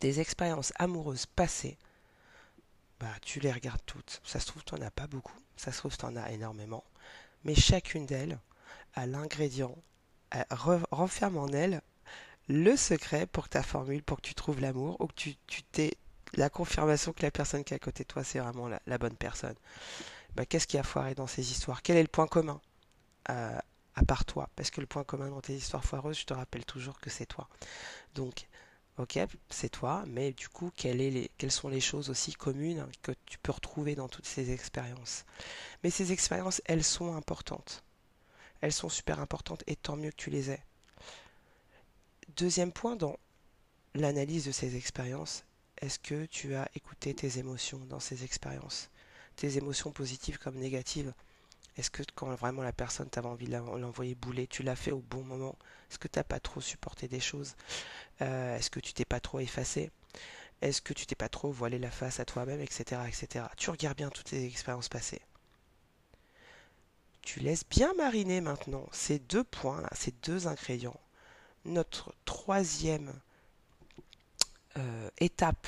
des 0.00 0.20
expériences 0.20 0.72
amoureuses 0.76 1.26
passées, 1.26 1.76
bah, 3.00 3.12
tu 3.20 3.38
les 3.40 3.52
regardes 3.52 3.84
toutes. 3.84 4.22
Ça 4.24 4.40
se 4.40 4.46
trouve, 4.46 4.64
tu 4.64 4.74
n'en 4.74 4.86
as 4.86 4.90
pas 4.90 5.06
beaucoup. 5.06 5.36
Ça 5.58 5.72
se 5.72 5.78
trouve, 5.78 5.96
tu 5.96 6.06
en 6.06 6.16
as 6.16 6.32
énormément. 6.32 6.84
Mais 7.44 7.54
chacune 7.54 8.06
d'elles 8.06 8.38
a 8.94 9.06
l'ingrédient, 9.06 9.76
renferme 10.90 11.36
en 11.36 11.48
elle 11.48 11.82
le 12.48 12.76
secret 12.76 13.26
pour 13.26 13.44
que 13.44 13.50
ta 13.50 13.62
formule, 13.62 14.02
pour 14.02 14.18
que 14.18 14.26
tu 14.26 14.34
trouves 14.34 14.60
l'amour, 14.60 14.96
ou 15.00 15.06
que 15.06 15.14
tu, 15.14 15.36
tu 15.46 15.62
t'aies 15.62 15.96
la 16.34 16.50
confirmation 16.50 17.12
que 17.12 17.22
la 17.22 17.30
personne 17.30 17.64
qui 17.64 17.74
est 17.74 17.76
à 17.76 17.80
côté 17.80 18.04
de 18.04 18.08
toi, 18.08 18.24
c'est 18.24 18.38
vraiment 18.38 18.68
la, 18.68 18.98
bonne 18.98 19.16
personne. 19.16 19.54
bah, 20.34 20.46
qu'est-ce 20.46 20.66
qui 20.66 20.78
a 20.78 20.82
foiré 20.82 21.14
dans 21.14 21.26
ces 21.26 21.50
histoires? 21.50 21.82
Quel 21.82 21.96
est 21.96 22.02
le 22.02 22.08
point 22.08 22.26
commun 22.26 22.60
euh, 23.30 23.58
à 23.94 24.04
part 24.04 24.24
toi? 24.24 24.48
Parce 24.56 24.70
que 24.70 24.80
le 24.80 24.86
point 24.86 25.04
commun 25.04 25.30
dans 25.30 25.40
tes 25.40 25.54
histoires 25.54 25.84
foireuses, 25.84 26.18
je 26.20 26.26
te 26.26 26.34
rappelle 26.34 26.64
toujours 26.64 27.00
que 27.00 27.10
c'est 27.10 27.26
toi. 27.26 27.48
Donc, 28.14 28.46
ok, 28.98 29.18
c'est 29.48 29.68
toi, 29.68 30.04
mais 30.06 30.32
du 30.32 30.48
coup, 30.48 30.70
quelles, 30.76 30.98
les, 30.98 31.30
quelles 31.38 31.52
sont 31.52 31.68
les 31.68 31.80
choses 31.80 32.10
aussi 32.10 32.34
communes 32.34 32.86
que 33.02 33.12
tu 33.26 33.38
peux 33.38 33.52
retrouver 33.52 33.94
dans 33.94 34.08
toutes 34.08 34.26
ces 34.26 34.50
expériences? 34.52 35.24
Mais 35.82 35.90
ces 35.90 36.12
expériences, 36.12 36.60
elles 36.66 36.84
sont 36.84 37.14
importantes. 37.14 37.82
Elles 38.60 38.72
sont 38.72 38.88
super 38.88 39.20
importantes 39.20 39.62
et 39.66 39.76
tant 39.76 39.96
mieux 39.96 40.10
que 40.10 40.16
tu 40.16 40.30
les 40.30 40.50
aies. 40.50 40.62
Deuxième 42.36 42.70
point 42.70 42.96
dans 42.96 43.18
l'analyse 43.94 44.44
de 44.44 44.50
ces 44.52 44.76
expériences, 44.76 45.44
est-ce 45.80 45.98
que 45.98 46.26
tu 46.26 46.54
as 46.54 46.68
écouté 46.74 47.14
tes 47.14 47.38
émotions 47.38 47.78
dans 47.88 47.98
ces 47.98 48.24
expériences 48.24 48.90
Tes 49.36 49.56
émotions 49.56 49.90
positives 49.90 50.36
comme 50.38 50.56
négatives? 50.56 51.14
Est-ce 51.78 51.90
que 51.90 52.02
quand 52.14 52.34
vraiment 52.34 52.62
la 52.62 52.74
personne 52.74 53.08
t'avait 53.08 53.28
envie 53.28 53.46
de 53.46 53.52
l'envoyer 53.56 54.14
bouler, 54.14 54.46
tu 54.48 54.62
l'as 54.62 54.76
fait 54.76 54.90
au 54.90 55.00
bon 55.00 55.24
moment? 55.24 55.56
Est-ce 55.90 55.98
que 55.98 56.08
tu 56.08 56.18
n'as 56.18 56.24
pas 56.24 56.38
trop 56.38 56.60
supporté 56.60 57.08
des 57.08 57.20
choses? 57.20 57.56
Euh, 58.20 58.58
Est-ce 58.58 58.68
que 58.68 58.80
tu 58.80 58.92
t'es 58.92 59.06
pas 59.06 59.20
trop 59.20 59.40
effacé? 59.40 59.90
Est-ce 60.60 60.82
que 60.82 60.92
tu 60.92 61.06
t'es 61.06 61.14
pas 61.14 61.30
trop 61.30 61.50
voilé 61.50 61.78
la 61.78 61.90
face 61.90 62.20
à 62.20 62.26
toi-même, 62.26 62.60
etc., 62.60 63.00
etc. 63.08 63.46
Tu 63.56 63.70
regardes 63.70 63.96
bien 63.96 64.10
toutes 64.10 64.26
tes 64.26 64.44
expériences 64.44 64.90
passées. 64.90 65.22
Tu 67.22 67.40
laisses 67.40 67.66
bien 67.66 67.94
mariner 67.94 68.42
maintenant 68.42 68.86
ces 68.92 69.18
deux 69.18 69.44
points, 69.44 69.80
là, 69.80 69.88
ces 69.94 70.12
deux 70.22 70.48
ingrédients 70.48 71.00
notre 71.66 72.14
troisième 72.24 73.12
euh, 74.76 75.10
étape 75.18 75.66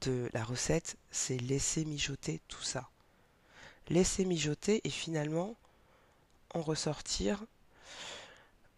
de 0.00 0.30
la 0.32 0.44
recette, 0.44 0.96
c'est 1.10 1.38
laisser 1.38 1.84
mijoter 1.84 2.40
tout 2.48 2.62
ça. 2.62 2.88
Laisser 3.88 4.24
mijoter 4.24 4.80
et 4.84 4.90
finalement 4.90 5.56
en 6.54 6.62
ressortir 6.62 7.44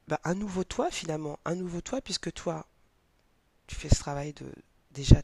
bah, 0.09 0.21
un 0.25 0.35
nouveau 0.35 0.65
toi 0.65 0.91
finalement, 0.91 1.39
un 1.45 1.55
nouveau 1.55 1.81
toi 1.81 2.01
puisque 2.01 2.33
toi 2.33 2.67
tu 3.67 3.75
fais 3.75 3.89
ce 3.89 3.99
travail 3.99 4.33
de 4.33 4.47
déjà 4.93 5.23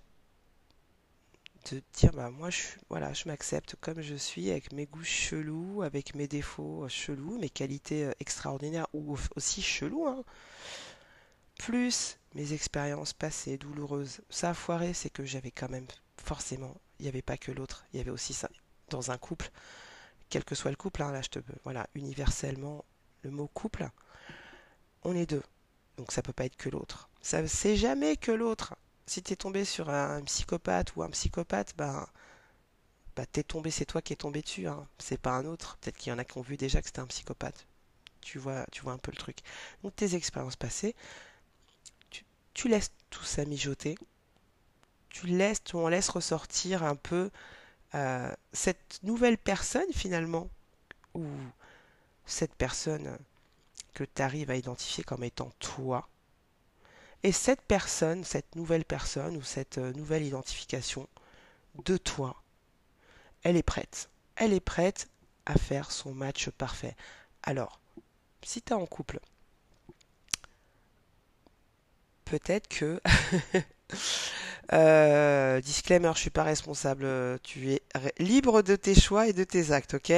de 1.71 1.83
dire 1.95 2.12
bah 2.12 2.31
moi 2.31 2.50
je 2.50 2.62
voilà 2.88 3.12
je 3.12 3.28
m'accepte 3.28 3.76
comme 3.81 4.00
je 4.00 4.14
suis 4.14 4.50
avec 4.50 4.73
mes 4.73 4.87
goûts 4.87 5.04
chelous 5.04 5.83
avec 5.83 6.14
mes 6.14 6.26
défauts 6.26 6.88
chelous 6.88 7.38
mes 7.38 7.50
qualités 7.50 8.07
euh, 8.07 8.12
extraordinaires 8.21 8.88
ou 8.92 9.16
aussi 9.37 9.62
chelous 9.62 10.07
hein. 10.07 10.25
plus 11.59 12.19
mes 12.35 12.52
expériences 12.52 13.12
passées 13.12 13.59
douloureuses 13.59 14.21
ça 14.28 14.50
a 14.50 14.54
foiré 14.54 14.92
c'est 14.92 15.11
que 15.11 15.25
j'avais 15.25 15.50
quand 15.50 15.71
même 15.71 15.87
forcément 16.16 16.75
il 16.99 17.04
n'y 17.04 17.09
avait 17.09 17.23
pas 17.23 17.37
que 17.37 17.52
l'autre 17.52 17.85
il 17.92 17.99
y 17.99 18.00
avait 18.00 18.11
aussi 18.11 18.35
ça 18.35 18.49
dans 18.88 19.11
un 19.11 19.19
couple 19.19 19.50
quel 20.28 20.45
que 20.45 20.54
soit 20.54 20.71
le 20.71 20.76
couple 20.76 21.02
hein, 21.02 21.12
là 21.12 21.23
je 21.23 21.28
te 21.28 21.38
voilà 21.64 21.87
universellement 21.95 22.85
le 23.23 23.31
mot 23.31 23.49
couple 23.49 23.88
on 25.04 25.14
est 25.14 25.26
deux 25.26 25.42
donc 25.97 26.11
ça 26.11 26.23
peut 26.23 26.33
pas 26.33 26.45
être 26.45 26.57
que 26.57 26.71
l'autre 26.71 27.09
ça 27.21 27.47
c'est 27.47 27.76
jamais 27.76 28.16
que 28.16 28.33
l'autre 28.33 28.75
si 29.06 29.23
t'es 29.23 29.37
tombé 29.37 29.64
sur 29.64 29.90
un 29.90 30.23
psychopathe 30.23 30.94
ou 30.97 31.02
un 31.02 31.11
psychopathe, 31.11 31.75
ben, 31.76 32.06
bah 33.16 33.26
t'es 33.26 33.42
tombé, 33.42 33.71
c'est 33.71 33.85
toi 33.85 34.00
qui 34.02 34.12
es 34.12 34.16
tombé 34.16 34.42
dessus, 34.42 34.66
hein. 34.66 34.87
c'est 34.99 35.21
pas 35.21 35.32
un 35.32 35.44
autre. 35.44 35.76
Peut-être 35.80 35.97
qu'il 35.97 36.11
y 36.11 36.14
en 36.14 36.18
a 36.18 36.25
qui 36.25 36.38
ont 36.38 36.42
vu 36.42 36.56
déjà 36.56 36.80
que 36.80 36.87
c'était 36.87 37.00
un 37.00 37.06
psychopathe. 37.06 37.66
Tu 38.21 38.38
vois, 38.38 38.66
tu 38.73 38.82
vois 38.82 38.92
un 38.92 38.99
peu 38.99 39.11
le 39.11 39.16
truc. 39.18 39.38
Donc 39.82 39.97
tes 39.97 40.14
expériences 40.14 40.56
passées, 40.56 40.94
tu, 42.54 42.68
laisses 42.68 42.92
tout 43.11 43.25
ça 43.25 43.44
mijoter. 43.44 43.97
Tu 45.09 45.26
laisses, 45.26 45.62
tu 45.64 45.76
en 45.76 45.88
laisses 45.88 46.09
ressortir 46.09 46.82
un 46.85 46.97
peu 46.97 47.30
euh, 47.94 48.32
cette 48.52 49.00
nouvelle 49.02 49.38
personne 49.38 49.92
finalement, 49.92 50.49
ou 51.14 51.26
cette 52.26 52.54
personne 52.54 53.18
que 53.94 54.04
tu 54.04 54.23
arrives 54.23 54.50
à 54.50 54.56
identifier 54.56 55.04
comme 55.04 55.25
étant 55.25 55.50
toi, 55.59 56.09
et 57.25 57.33
cette 57.33 57.62
personne, 57.62 58.25
cette 58.25 58.57
nouvelle 58.57 58.85
personne 58.85 59.37
ou 59.37 59.43
cette 59.43 59.79
euh, 59.79 59.93
nouvelle 59.93 60.25
identification 60.25 61.09
de 61.85 61.97
toi, 61.97 62.43
elle 63.43 63.57
est 63.57 63.62
prête. 63.62 64.11
Elle 64.37 64.52
est 64.52 64.61
prête 64.61 65.09
à 65.47 65.57
faire 65.57 65.91
son 65.91 66.12
match 66.14 66.50
parfait. 66.50 66.97
Alors, 67.43 67.81
si 68.43 68.62
tu 68.62 68.73
es 68.73 68.76
en 68.76 68.87
couple, 68.87 69.21
peut-être 72.25 72.69
que... 72.69 73.00
euh, 74.73 75.61
disclaimer, 75.61 76.12
je 76.14 76.21
suis 76.21 76.31
pas 76.31 76.45
responsable. 76.45 77.07
Tu 77.43 77.73
es 77.73 77.83
libre 78.19 78.62
de 78.62 78.76
tes 78.76 78.99
choix 78.99 79.29
et 79.29 79.33
de 79.33 79.45
tes 79.45 79.73
actes, 79.73 79.95
ok? 79.95 80.12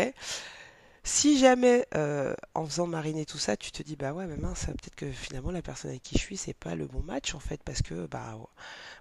Si 1.05 1.39
jamais, 1.39 1.87
euh, 1.95 2.35
en 2.55 2.65
faisant 2.67 2.87
mariner 2.87 3.27
tout 3.27 3.39
ça, 3.39 3.57
tu 3.57 3.71
te 3.73 3.83
dis, 3.83 3.97
bah 3.97 4.13
ouais, 4.13 4.27
mais 4.27 4.37
mince, 4.37 4.67
peut-être 4.67 4.95
que 4.97 5.11
finalement 5.13 5.51
la 5.51 5.63
personne 5.63 5.91
avec 5.91 6.03
qui 6.03 6.17
je 6.17 6.21
suis, 6.23 6.37
c'est 6.37 6.55
pas 6.55 6.75
le 6.75 6.87
bon 6.87 7.03
match 7.03 7.35
en 7.35 7.41
fait, 7.41 7.63
parce 7.63 7.83
que, 7.83 8.07
bah 8.07 8.39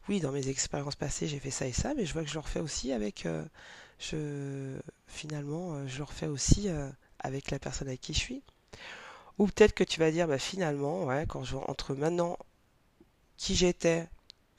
oui, 0.10 0.20
dans 0.20 0.32
mes 0.32 0.50
expériences 0.50 0.96
passées, 0.96 1.28
j'ai 1.28 1.40
fait 1.40 1.52
ça 1.52 1.66
et 1.68 1.72
ça, 1.74 1.94
mais 1.96 2.06
je 2.06 2.14
vois 2.14 2.24
que 2.24 2.30
je 2.30 2.34
le 2.36 2.42
refais 2.42 2.60
aussi 2.60 2.92
avec, 2.92 3.26
euh, 3.26 4.80
finalement, 5.08 5.76
euh, 5.76 5.88
je 5.88 5.98
le 6.00 6.04
refais 6.04 6.28
aussi 6.28 6.68
avec 7.20 7.52
la 7.52 7.60
personne 7.60 7.88
avec 7.88 8.02
qui 8.02 8.14
je 8.14 8.20
suis. 8.20 8.44
Ou 9.40 9.48
peut-être 9.48 9.74
que 9.74 9.84
tu 9.84 10.00
vas 10.00 10.12
dire, 10.12 10.28
bah 10.28 10.40
finalement, 10.40 11.06
ouais, 11.06 11.26
quand 11.28 11.44
je, 11.44 11.56
entre 11.56 11.96
maintenant 11.96 12.38
qui 13.38 13.56
j'étais, 13.56 14.08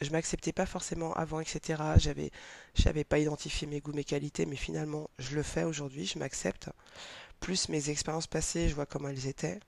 je 0.01 0.11
m'acceptais 0.11 0.53
pas 0.53 0.67
forcément 0.67 1.13
avant, 1.15 1.41
etc. 1.41 1.83
J'avais, 1.99 2.31
j'avais 2.75 3.05
pas 3.05 3.19
identifié 3.19 3.67
mes 3.67 3.81
goûts, 3.81 3.93
mes 3.93 4.05
qualités, 4.05 4.47
mais 4.47 4.57
finalement, 4.57 5.09
je 5.19 5.35
le 5.37 5.43
fais 5.43 5.65
aujourd'hui, 5.65 6.07
je 6.07 6.19
m'accepte 6.19 6.69
plus 7.45 7.69
mes 7.69 7.91
expériences 7.91 8.27
passées, 8.27 8.71
je 8.71 8.75
vois 8.75 8.87
comment 8.87 9.11
elles 9.11 9.27
étaient. 9.27 9.61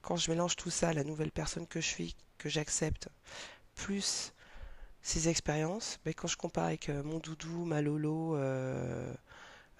Quand 0.00 0.14
je 0.14 0.30
mélange 0.30 0.54
tout 0.54 0.70
ça, 0.70 0.92
la 0.92 1.02
nouvelle 1.02 1.32
personne 1.32 1.66
que 1.66 1.80
je 1.80 1.86
suis, 1.86 2.14
que 2.38 2.48
j'accepte, 2.48 3.08
plus 3.74 4.32
ces 5.02 5.28
expériences, 5.28 5.98
mais 6.04 6.12
ben, 6.12 6.20
quand 6.20 6.28
je 6.28 6.36
compare 6.36 6.66
avec 6.66 6.88
euh, 6.88 7.02
mon 7.02 7.18
doudou, 7.18 7.64
ma 7.64 7.82
lolo, 7.82 8.36
euh, 8.36 9.12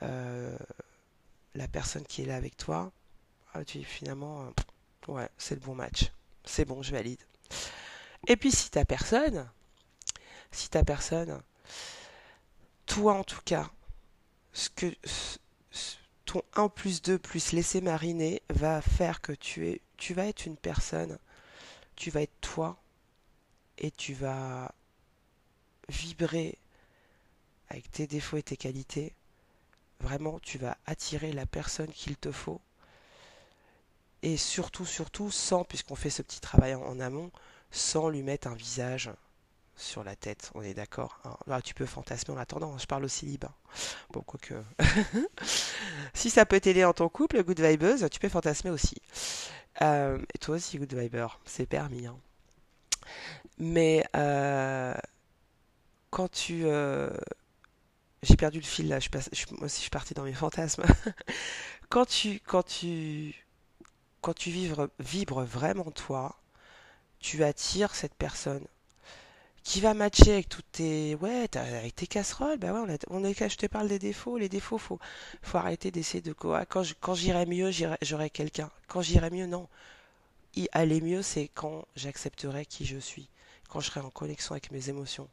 euh, 0.02 0.58
la 1.54 1.68
personne 1.68 2.02
qui 2.02 2.22
est 2.22 2.26
là 2.26 2.34
avec 2.34 2.56
toi, 2.56 2.90
ah, 3.54 3.64
tu 3.64 3.84
finalement, 3.84 4.52
ouais, 5.06 5.28
c'est 5.38 5.54
le 5.54 5.60
bon 5.60 5.76
match. 5.76 6.10
C'est 6.44 6.64
bon, 6.64 6.82
je 6.82 6.90
valide. 6.90 7.22
Et 8.26 8.34
puis 8.34 8.50
si 8.50 8.70
ta 8.72 8.84
personne, 8.84 9.48
si 10.50 10.68
ta 10.68 10.82
personne, 10.82 11.40
toi 12.86 13.14
en 13.14 13.22
tout 13.22 13.42
cas, 13.44 13.70
ce 14.52 14.68
que 14.68 14.92
ton 16.26 16.42
1 16.54 16.68
plus 16.68 17.02
2 17.02 17.18
plus 17.18 17.52
laisser 17.52 17.80
mariner 17.80 18.42
va 18.50 18.82
faire 18.82 19.20
que 19.20 19.32
tu, 19.32 19.68
es, 19.68 19.80
tu 19.96 20.12
vas 20.12 20.26
être 20.26 20.46
une 20.46 20.56
personne, 20.56 21.18
tu 21.94 22.10
vas 22.10 22.22
être 22.22 22.40
toi, 22.40 22.78
et 23.78 23.90
tu 23.90 24.14
vas 24.14 24.72
vibrer 25.88 26.58
avec 27.68 27.90
tes 27.90 28.06
défauts 28.06 28.36
et 28.36 28.42
tes 28.42 28.56
qualités. 28.56 29.14
Vraiment, 30.00 30.38
tu 30.40 30.58
vas 30.58 30.76
attirer 30.86 31.32
la 31.32 31.46
personne 31.46 31.90
qu'il 31.90 32.16
te 32.16 32.32
faut. 32.32 32.60
Et 34.22 34.36
surtout, 34.36 34.86
surtout, 34.86 35.30
sans, 35.30 35.64
puisqu'on 35.64 35.94
fait 35.94 36.10
ce 36.10 36.22
petit 36.22 36.40
travail 36.40 36.74
en 36.74 37.00
amont, 37.00 37.30
sans 37.70 38.08
lui 38.08 38.22
mettre 38.22 38.48
un 38.48 38.54
visage 38.54 39.10
sur 39.76 40.04
la 40.04 40.16
tête, 40.16 40.50
on 40.54 40.62
est 40.62 40.74
d'accord. 40.74 41.20
Hein. 41.24 41.60
tu 41.60 41.74
peux 41.74 41.84
fantasmer 41.84 42.34
en 42.34 42.38
attendant, 42.38 42.78
je 42.78 42.86
parle 42.86 43.04
aussi 43.04 43.26
libre. 43.26 43.52
Bon, 44.10 44.22
quoique. 44.22 44.54
si 46.26 46.30
ça 46.30 46.44
peut 46.44 46.58
t'aider 46.58 46.84
en 46.84 46.92
ton 46.92 47.08
couple, 47.08 47.40
Good 47.44 47.60
Vibes, 47.60 48.10
tu 48.10 48.18
peux 48.18 48.28
fantasmer 48.28 48.70
aussi. 48.72 48.96
Euh, 49.80 50.18
et 50.34 50.38
toi 50.38 50.56
aussi, 50.56 50.76
Good 50.76 50.92
Viber, 50.92 51.28
c'est 51.44 51.66
permis. 51.66 52.04
Hein. 52.04 52.18
Mais 53.58 54.04
euh, 54.16 54.92
quand 56.10 56.28
tu. 56.28 56.62
Euh, 56.64 57.10
j'ai 58.24 58.34
perdu 58.34 58.58
le 58.58 58.64
fil 58.64 58.88
là, 58.88 58.98
je, 58.98 59.08
passe, 59.08 59.30
moi 59.52 59.66
aussi 59.66 59.76
je 59.76 59.82
suis 59.82 59.90
partie 59.90 60.14
dans 60.14 60.24
mes 60.24 60.32
fantasmes. 60.32 60.82
quand 61.90 62.06
tu. 62.06 62.40
Quand 62.40 62.64
tu. 62.64 63.46
Quand 64.20 64.34
tu 64.34 64.50
vibres, 64.50 64.88
vibres 64.98 65.44
vraiment 65.44 65.92
toi, 65.92 66.40
tu 67.20 67.44
attires 67.44 67.94
cette 67.94 68.14
personne 68.14 68.66
qui 69.66 69.80
va 69.80 69.94
matcher 69.94 70.34
avec 70.34 70.48
toutes 70.48 70.70
tes 70.70 71.16
ouais 71.16 71.48
avec 71.56 71.96
tes 71.96 72.06
casseroles 72.06 72.56
bah 72.56 72.72
ouais 72.72 72.98
on, 73.10 73.24
est 73.24 73.48
je 73.48 73.56
te 73.56 73.66
parle 73.66 73.88
des 73.88 73.98
défauts 73.98 74.38
les 74.38 74.48
défauts 74.48 74.78
faut 74.78 75.00
faut 75.42 75.58
arrêter 75.58 75.90
d'essayer 75.90 76.20
de 76.20 76.32
quoi 76.32 76.64
quand 76.66 76.84
quand 77.00 77.14
j'irai 77.14 77.46
mieux 77.46 77.72
j'aurai 78.00 78.30
quelqu'un. 78.30 78.70
Quand 78.86 79.02
j'irai 79.02 79.28
mieux 79.28 79.46
non. 79.46 79.66
Y 80.54 80.68
aller 80.70 81.00
mieux 81.00 81.20
c'est 81.20 81.48
quand 81.52 81.84
j'accepterai 81.96 82.64
qui 82.64 82.86
je 82.86 82.98
suis. 82.98 83.28
Quand 83.68 83.80
je 83.80 83.86
serai 83.90 83.98
en 83.98 84.10
connexion 84.10 84.52
avec 84.52 84.70
mes 84.70 84.88
émotions. 84.88 85.28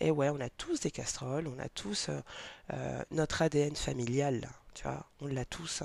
Et 0.00 0.10
ouais 0.10 0.28
on 0.28 0.38
a 0.38 0.50
tous 0.50 0.80
des 0.80 0.90
casseroles 0.90 1.48
on 1.48 1.58
a 1.58 1.70
tous 1.70 2.10
euh, 2.10 2.20
euh, 2.74 3.02
notre 3.10 3.40
ADN 3.40 3.74
familial 3.74 4.50
tu 4.74 4.82
vois 4.82 5.06
on 5.22 5.28
l'a 5.28 5.46
tous. 5.46 5.82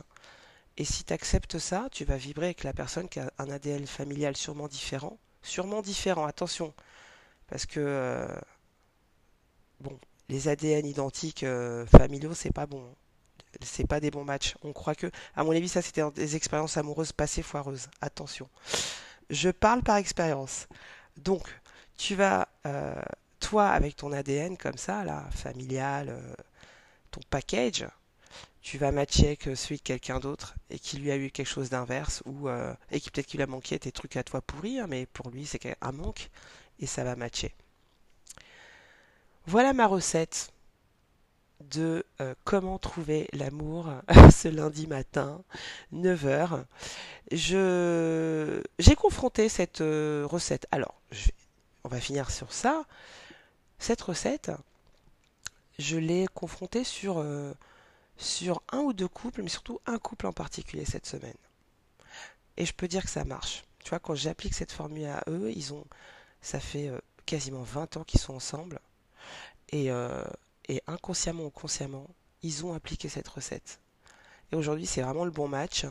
Et 0.75 0.83
si 0.83 1.05
tu 1.05 1.13
acceptes 1.13 1.57
ça 1.57 1.87
tu 1.89 2.03
vas 2.03 2.17
vibrer 2.17 2.47
avec 2.47 2.65
la 2.65 2.73
personne 2.73 3.07
qui 3.07 3.21
a 3.21 3.31
un 3.37 3.49
ADN 3.49 3.87
familial 3.87 4.35
sûrement 4.35 4.67
différent. 4.67 5.17
Sûrement 5.41 5.81
différent 5.81 6.25
attention 6.25 6.73
parce 7.53 7.67
que, 7.67 7.79
euh, 7.79 8.27
les 10.27 10.47
ADN 10.47 10.87
identiques 10.87 11.43
euh, 11.43 11.85
familiaux, 11.85 12.33
c'est 12.33 12.51
pas 12.51 12.65
bon. 12.65 12.83
c'est 13.61 13.85
pas 13.85 13.99
des 13.99 14.09
bons 14.09 14.23
matchs. 14.23 14.55
On 14.63 14.73
croit 14.73 14.95
que, 14.95 15.11
à 15.35 15.43
mon 15.43 15.51
avis, 15.51 15.69
ça 15.69 15.83
c'était 15.83 16.01
des 16.15 16.35
expériences 16.35 16.77
amoureuses 16.77 17.11
passées 17.11 17.43
foireuses. 17.43 17.89
Attention. 18.01 18.49
Je 19.29 19.51
parle 19.51 19.83
par 19.83 19.97
expérience. 19.97 20.67
Donc, 21.17 21.43
tu 21.95 22.15
vas, 22.15 22.47
euh, 22.65 22.95
toi, 23.39 23.67
avec 23.69 23.97
ton 23.97 24.11
ADN 24.13 24.57
comme 24.57 24.77
ça, 24.77 25.03
là, 25.03 25.23
familial, 25.29 26.19
ton 27.11 27.21
package, 27.29 27.85
tu 28.63 28.79
vas 28.79 28.91
matcher 28.91 29.27
avec 29.27 29.43
celui 29.55 29.77
de 29.77 29.83
quelqu'un 29.83 30.19
d'autre 30.19 30.55
et 30.71 30.79
qui 30.79 30.97
lui 30.97 31.11
a 31.11 31.17
eu 31.17 31.29
quelque 31.29 31.45
chose 31.45 31.69
d'inverse 31.69 32.23
ou 32.25 32.49
et 32.89 32.99
qui 32.99 33.11
peut-être 33.11 33.27
qu'il 33.27 33.43
a 33.43 33.47
manqué 33.47 33.77
tes 33.77 33.91
trucs 33.91 34.17
à 34.17 34.23
toi 34.23 34.41
pourris, 34.41 34.79
mais 34.87 35.05
pour 35.05 35.29
lui 35.29 35.45
c'est 35.45 35.77
un 35.81 35.91
manque 35.91 36.31
et 36.79 36.85
ça 36.85 37.03
va 37.03 37.15
matcher. 37.15 37.53
Voilà 39.45 39.73
ma 39.73 39.87
recette 39.87 40.53
de 41.71 42.05
euh, 42.21 42.33
comment 42.43 42.79
trouver 42.79 43.27
l'amour 43.33 43.89
ce 44.31 44.47
lundi 44.47 44.87
matin, 44.87 45.43
9h. 45.93 46.65
Je, 47.31 48.61
j'ai 48.79 48.95
confronté 48.95 49.49
cette 49.49 49.81
euh, 49.81 50.25
recette. 50.29 50.67
Alors, 50.71 50.95
on 51.83 51.89
va 51.89 51.99
finir 51.99 52.31
sur 52.31 52.53
ça. 52.53 52.83
Cette 53.79 54.01
recette, 54.01 54.51
je 55.79 55.97
l'ai 55.97 56.27
confrontée 56.33 56.83
sur, 56.83 57.17
euh, 57.17 57.53
sur 58.17 58.61
un 58.71 58.79
ou 58.79 58.93
deux 58.93 59.07
couples, 59.07 59.41
mais 59.41 59.49
surtout 59.49 59.79
un 59.85 59.97
couple 59.97 60.27
en 60.27 60.33
particulier 60.33 60.85
cette 60.85 61.05
semaine. 61.05 61.35
Et 62.57 62.65
je 62.65 62.73
peux 62.73 62.87
dire 62.87 63.03
que 63.03 63.09
ça 63.09 63.23
marche. 63.23 63.63
Tu 63.79 63.89
vois, 63.89 63.99
quand 63.99 64.15
j'applique 64.15 64.53
cette 64.53 64.71
formule 64.71 65.07
à 65.07 65.23
eux, 65.27 65.51
ils 65.53 65.73
ont, 65.73 65.85
ça 66.43 66.59
fait 66.59 66.91
quasiment 67.25 67.63
20 67.63 67.97
ans 67.97 68.03
qu'ils 68.03 68.19
sont 68.19 68.35
ensemble. 68.35 68.79
Et, 69.69 69.89
et 70.69 70.81
inconsciemment 70.85 71.45
ou 71.45 71.49
consciemment, 71.49 72.07
ils 72.43 72.65
ont 72.65 72.73
appliqué 72.73 73.09
cette 73.09 73.27
recette. 73.27 73.79
Et 74.51 74.55
aujourd'hui, 74.55 74.85
c'est 74.85 75.01
vraiment 75.01 75.25
le 75.25 75.31
bon 75.31 75.47
match. 75.47 75.85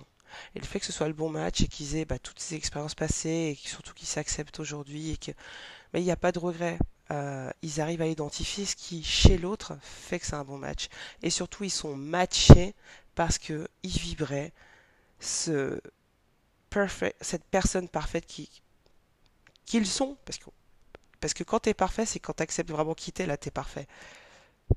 Et 0.54 0.60
le 0.60 0.64
fait 0.64 0.80
que 0.80 0.86
ce 0.86 0.92
soit 0.92 1.08
le 1.08 1.14
bon 1.14 1.28
match 1.28 1.60
et 1.62 1.68
qu'ils 1.68 1.96
aient 1.96 2.04
bah, 2.04 2.18
toutes 2.18 2.40
ces 2.40 2.54
expériences 2.54 2.94
passées 2.94 3.58
et 3.58 3.68
surtout 3.68 3.92
qu'ils 3.92 4.08
s'acceptent 4.08 4.60
aujourd'hui 4.60 5.18
qu'il 5.18 5.34
bah, 5.92 6.00
n'y 6.00 6.10
a 6.10 6.16
pas 6.16 6.32
de 6.32 6.38
regret. 6.38 6.78
Euh, 7.10 7.50
ils 7.62 7.80
arrivent 7.80 8.02
à 8.02 8.06
identifier 8.06 8.64
ce 8.64 8.76
qui, 8.76 9.02
chez 9.02 9.36
l'autre, 9.36 9.76
fait 9.82 10.18
que 10.18 10.26
c'est 10.26 10.34
un 10.34 10.44
bon 10.44 10.58
match. 10.58 10.88
Et 11.22 11.30
surtout, 11.30 11.64
ils 11.64 11.70
sont 11.70 11.96
matchés 11.96 12.74
parce 13.14 13.38
qu'ils 13.38 13.66
vibraient 13.82 14.52
ce 15.20 15.80
cette 17.20 17.44
personne 17.44 17.86
parfaite 17.86 18.24
qui 18.24 18.48
qu'ils 19.66 19.86
sont. 19.86 20.16
Parce 20.24 20.38
que, 20.38 20.50
parce 21.20 21.34
que 21.34 21.44
quand 21.44 21.60
t'es 21.60 21.74
parfait, 21.74 22.06
c'est 22.06 22.20
quand 22.20 22.34
t'acceptes 22.34 22.70
vraiment 22.70 22.94
quitter, 22.94 23.26
là 23.26 23.36
t'es 23.36 23.50
parfait. 23.50 23.86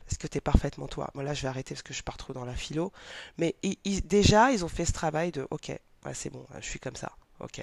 Est-ce 0.09 0.19
que 0.19 0.27
tu 0.27 0.37
es 0.37 0.41
parfaitement 0.41 0.87
toi 0.87 1.09
Moi 1.13 1.23
là, 1.23 1.33
je 1.33 1.41
vais 1.41 1.47
arrêter 1.47 1.73
parce 1.73 1.83
que 1.83 1.93
je 1.93 2.03
pars 2.03 2.17
trop 2.17 2.33
dans 2.33 2.45
la 2.45 2.55
philo. 2.55 2.91
Mais 3.37 3.55
déjà, 4.03 4.51
ils 4.51 4.65
ont 4.65 4.69
fait 4.69 4.85
ce 4.85 4.91
travail 4.91 5.31
de 5.31 5.47
ok, 5.51 5.71
c'est 6.13 6.29
bon, 6.29 6.45
je 6.59 6.65
suis 6.65 6.79
comme 6.79 6.95
ça. 6.95 7.11
Ok. 7.39 7.61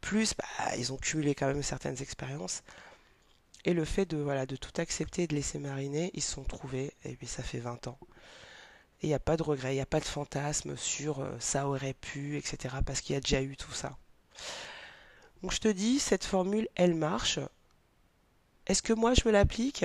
Plus, 0.00 0.34
bah, 0.34 0.76
ils 0.76 0.92
ont 0.92 0.96
cumulé 0.96 1.34
quand 1.34 1.46
même 1.46 1.62
certaines 1.62 2.00
expériences. 2.02 2.62
Et 3.64 3.74
le 3.74 3.84
fait 3.84 4.06
de, 4.06 4.16
voilà, 4.16 4.46
de 4.46 4.56
tout 4.56 4.80
accepter, 4.80 5.26
de 5.26 5.34
laisser 5.34 5.58
mariner, 5.58 6.10
ils 6.14 6.22
se 6.22 6.32
sont 6.32 6.44
trouvés. 6.44 6.92
Et 7.04 7.14
puis 7.14 7.26
ça 7.26 7.42
fait 7.42 7.60
20 7.60 7.86
ans. 7.86 7.98
Et 9.00 9.06
il 9.06 9.08
n'y 9.08 9.14
a 9.14 9.20
pas 9.20 9.36
de 9.36 9.42
regret, 9.42 9.72
il 9.72 9.76
n'y 9.76 9.80
a 9.80 9.86
pas 9.86 10.00
de 10.00 10.04
fantasme 10.04 10.76
sur 10.76 11.20
euh, 11.20 11.36
ça 11.38 11.68
aurait 11.68 11.94
pu, 11.94 12.36
etc. 12.36 12.76
Parce 12.84 13.00
qu'il 13.00 13.14
y 13.14 13.16
a 13.16 13.20
déjà 13.20 13.42
eu 13.42 13.56
tout 13.56 13.72
ça. 13.72 13.96
Donc 15.42 15.52
je 15.52 15.58
te 15.58 15.68
dis, 15.68 15.98
cette 15.98 16.24
formule, 16.24 16.68
elle 16.74 16.94
marche. 16.94 17.38
Est-ce 18.66 18.82
que 18.82 18.92
moi 18.92 19.14
je 19.14 19.22
me 19.26 19.32
l'applique? 19.32 19.84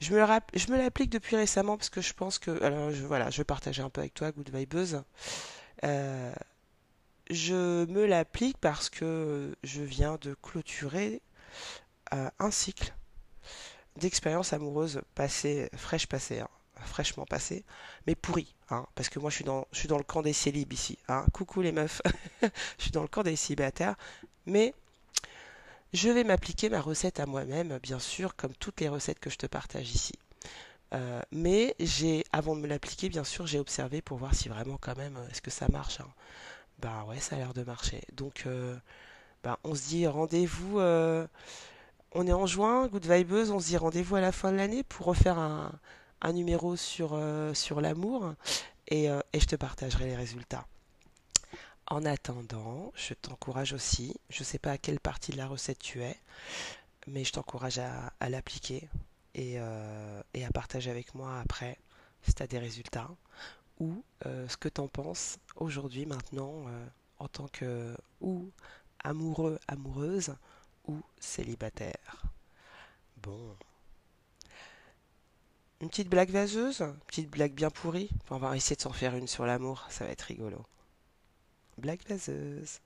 Je 0.00 0.12
me, 0.14 0.76
l'applique 0.76 1.10
depuis 1.10 1.36
récemment 1.36 1.76
parce 1.76 1.90
que 1.90 2.00
je 2.00 2.12
pense 2.12 2.38
que. 2.38 2.62
Alors, 2.62 2.90
voilà, 2.90 3.30
je 3.30 3.38
vais 3.38 3.44
partager 3.44 3.82
un 3.82 3.90
peu 3.90 4.00
avec 4.00 4.14
toi, 4.14 4.32
Good 4.32 4.50
Vibeuse. 4.52 5.02
Euh, 5.84 6.32
je 7.30 7.86
me 7.86 8.04
l'applique 8.04 8.58
parce 8.58 8.90
que 8.90 9.56
je 9.62 9.82
viens 9.82 10.18
de 10.20 10.34
clôturer 10.34 11.22
euh, 12.12 12.28
un 12.38 12.50
cycle 12.50 12.92
d'expériences 13.96 14.52
amoureuses 14.52 15.02
passées, 15.14 15.70
fraîches 15.76 16.06
passées, 16.06 16.40
hein, 16.40 16.48
fraîchement 16.82 17.24
passées, 17.26 17.64
mais 18.06 18.14
pourries. 18.14 18.54
Hein, 18.70 18.86
parce 18.94 19.08
que 19.08 19.18
moi, 19.18 19.30
je 19.30 19.36
suis, 19.36 19.44
dans, 19.44 19.98
le 19.98 20.04
camp 20.04 20.22
des 20.22 20.32
célibes 20.32 20.72
ici. 20.72 20.98
Hein. 21.08 21.26
Coucou 21.32 21.62
les 21.62 21.72
meufs, 21.72 22.00
je 22.42 22.48
suis 22.78 22.90
dans 22.90 23.02
le 23.02 23.08
camp 23.08 23.22
des 23.22 23.36
célibataires. 23.36 23.96
Mais 24.46 24.74
je 25.92 26.08
vais 26.08 26.24
m'appliquer 26.24 26.70
ma 26.70 26.80
recette 26.80 27.20
à 27.20 27.26
moi-même, 27.26 27.78
bien 27.78 27.98
sûr, 27.98 28.34
comme 28.34 28.54
toutes 28.54 28.80
les 28.80 28.88
recettes 28.88 29.18
que 29.20 29.30
je 29.30 29.36
te 29.36 29.46
partage 29.46 29.90
ici. 29.94 30.14
Euh, 30.94 31.20
mais 31.30 31.74
j'ai, 31.80 32.24
avant 32.32 32.54
de 32.56 32.60
me 32.60 32.66
l'appliquer, 32.66 33.08
bien 33.08 33.24
sûr, 33.24 33.46
j'ai 33.46 33.58
observé 33.58 34.02
pour 34.02 34.18
voir 34.18 34.34
si 34.34 34.48
vraiment 34.48 34.78
quand 34.80 34.96
même, 34.96 35.18
est-ce 35.30 35.42
que 35.42 35.50
ça 35.50 35.68
marche. 35.68 35.98
Ben 36.78 37.04
ouais, 37.08 37.20
ça 37.20 37.36
a 37.36 37.38
l'air 37.38 37.54
de 37.54 37.62
marcher. 37.62 38.02
Donc, 38.12 38.44
euh, 38.46 38.76
ben, 39.42 39.56
on 39.64 39.74
se 39.74 39.82
dit 39.88 40.06
rendez-vous. 40.06 40.78
Euh, 40.80 41.26
on 42.14 42.26
est 42.26 42.32
en 42.32 42.46
juin, 42.46 42.88
Good 42.88 43.06
Vibeuse, 43.06 43.50
on 43.50 43.58
se 43.58 43.68
dit 43.68 43.76
rendez-vous 43.76 44.16
à 44.16 44.20
la 44.20 44.32
fin 44.32 44.52
de 44.52 44.56
l'année 44.56 44.82
pour 44.82 45.06
refaire 45.06 45.38
un, 45.38 45.72
numéro 46.30 46.76
sur, 46.76 47.18
sur 47.54 47.80
l'amour 47.80 48.34
et, 48.88 49.06
et 49.06 49.40
je 49.40 49.46
te 49.46 49.56
partagerai 49.56 50.06
les 50.06 50.16
résultats. 50.16 50.66
En 51.88 52.04
attendant, 52.04 52.92
je 52.94 53.12
t'encourage 53.12 53.72
aussi, 53.72 54.14
je 54.30 54.40
ne 54.40 54.44
sais 54.44 54.58
pas 54.58 54.72
à 54.72 54.78
quelle 54.78 55.00
partie 55.00 55.32
de 55.32 55.36
la 55.36 55.46
recette 55.46 55.78
tu 55.78 56.02
es, 56.02 56.16
mais 57.06 57.24
je 57.24 57.32
t'encourage 57.32 57.78
à, 57.78 58.30
l'appliquer 58.30 58.88
euh, 59.38 60.22
et, 60.32 60.44
à 60.44 60.50
partager 60.50 60.90
avec 60.90 61.14
moi 61.14 61.40
après 61.40 61.78
si 62.22 62.34
tu 62.34 62.42
as 62.42 62.46
des 62.46 62.58
résultats 62.58 63.10
ou 63.80 64.04
euh, 64.26 64.48
ce 64.48 64.56
que 64.56 64.68
tu 64.68 64.80
en 64.80 64.88
penses 64.88 65.38
aujourd'hui, 65.56 66.06
maintenant, 66.06 66.64
euh, 66.68 66.86
en 67.18 67.28
tant 67.28 67.48
que 67.48 67.96
ou 68.20 68.50
amoureux, 69.02 69.58
amoureuse 69.66 70.34
ou 70.86 71.00
célibataire. 71.18 72.22
Bon. 73.16 73.56
Une 75.82 75.88
petite 75.88 76.08
blague 76.08 76.30
vaseuse, 76.30 76.80
une 76.80 76.94
petite 77.08 77.28
blague 77.28 77.54
bien 77.54 77.68
pourrie. 77.68 78.08
on 78.30 78.38
va 78.38 78.56
essayer 78.56 78.76
de 78.76 78.80
s'en 78.80 78.92
faire 78.92 79.16
une 79.16 79.26
sur 79.26 79.46
l'amour, 79.46 79.84
ça 79.90 80.04
va 80.04 80.12
être 80.12 80.22
rigolo. 80.22 80.64
Black 81.76 82.08
vaseuse. 82.08 82.78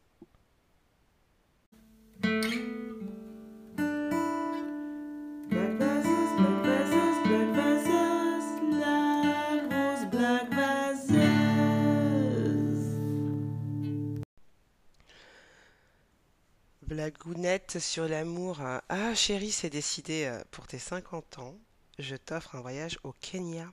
Blagounette 16.81 17.79
sur 17.79 18.09
l'amour. 18.09 18.63
Ah 18.89 19.15
chérie, 19.15 19.51
c'est 19.51 19.69
décidé 19.69 20.25
euh, 20.25 20.43
pour 20.51 20.67
tes 20.67 20.79
50 20.79 21.41
ans. 21.41 21.59
Je 21.99 22.17
t'offre 22.17 22.55
un 22.55 22.61
voyage 22.61 22.99
au 23.05 23.13
Kenya. 23.21 23.73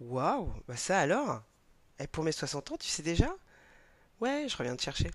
Waouh, 0.00 0.52
bah 0.66 0.76
ça 0.76 0.98
alors? 0.98 1.42
Et 1.98 2.06
pour 2.06 2.24
mes 2.24 2.32
60 2.32 2.72
ans, 2.72 2.76
tu 2.78 2.88
sais 2.88 3.02
déjà? 3.02 3.34
Ouais, 4.20 4.46
je 4.48 4.56
reviens 4.56 4.74
de 4.74 4.80
chercher. 4.80 5.10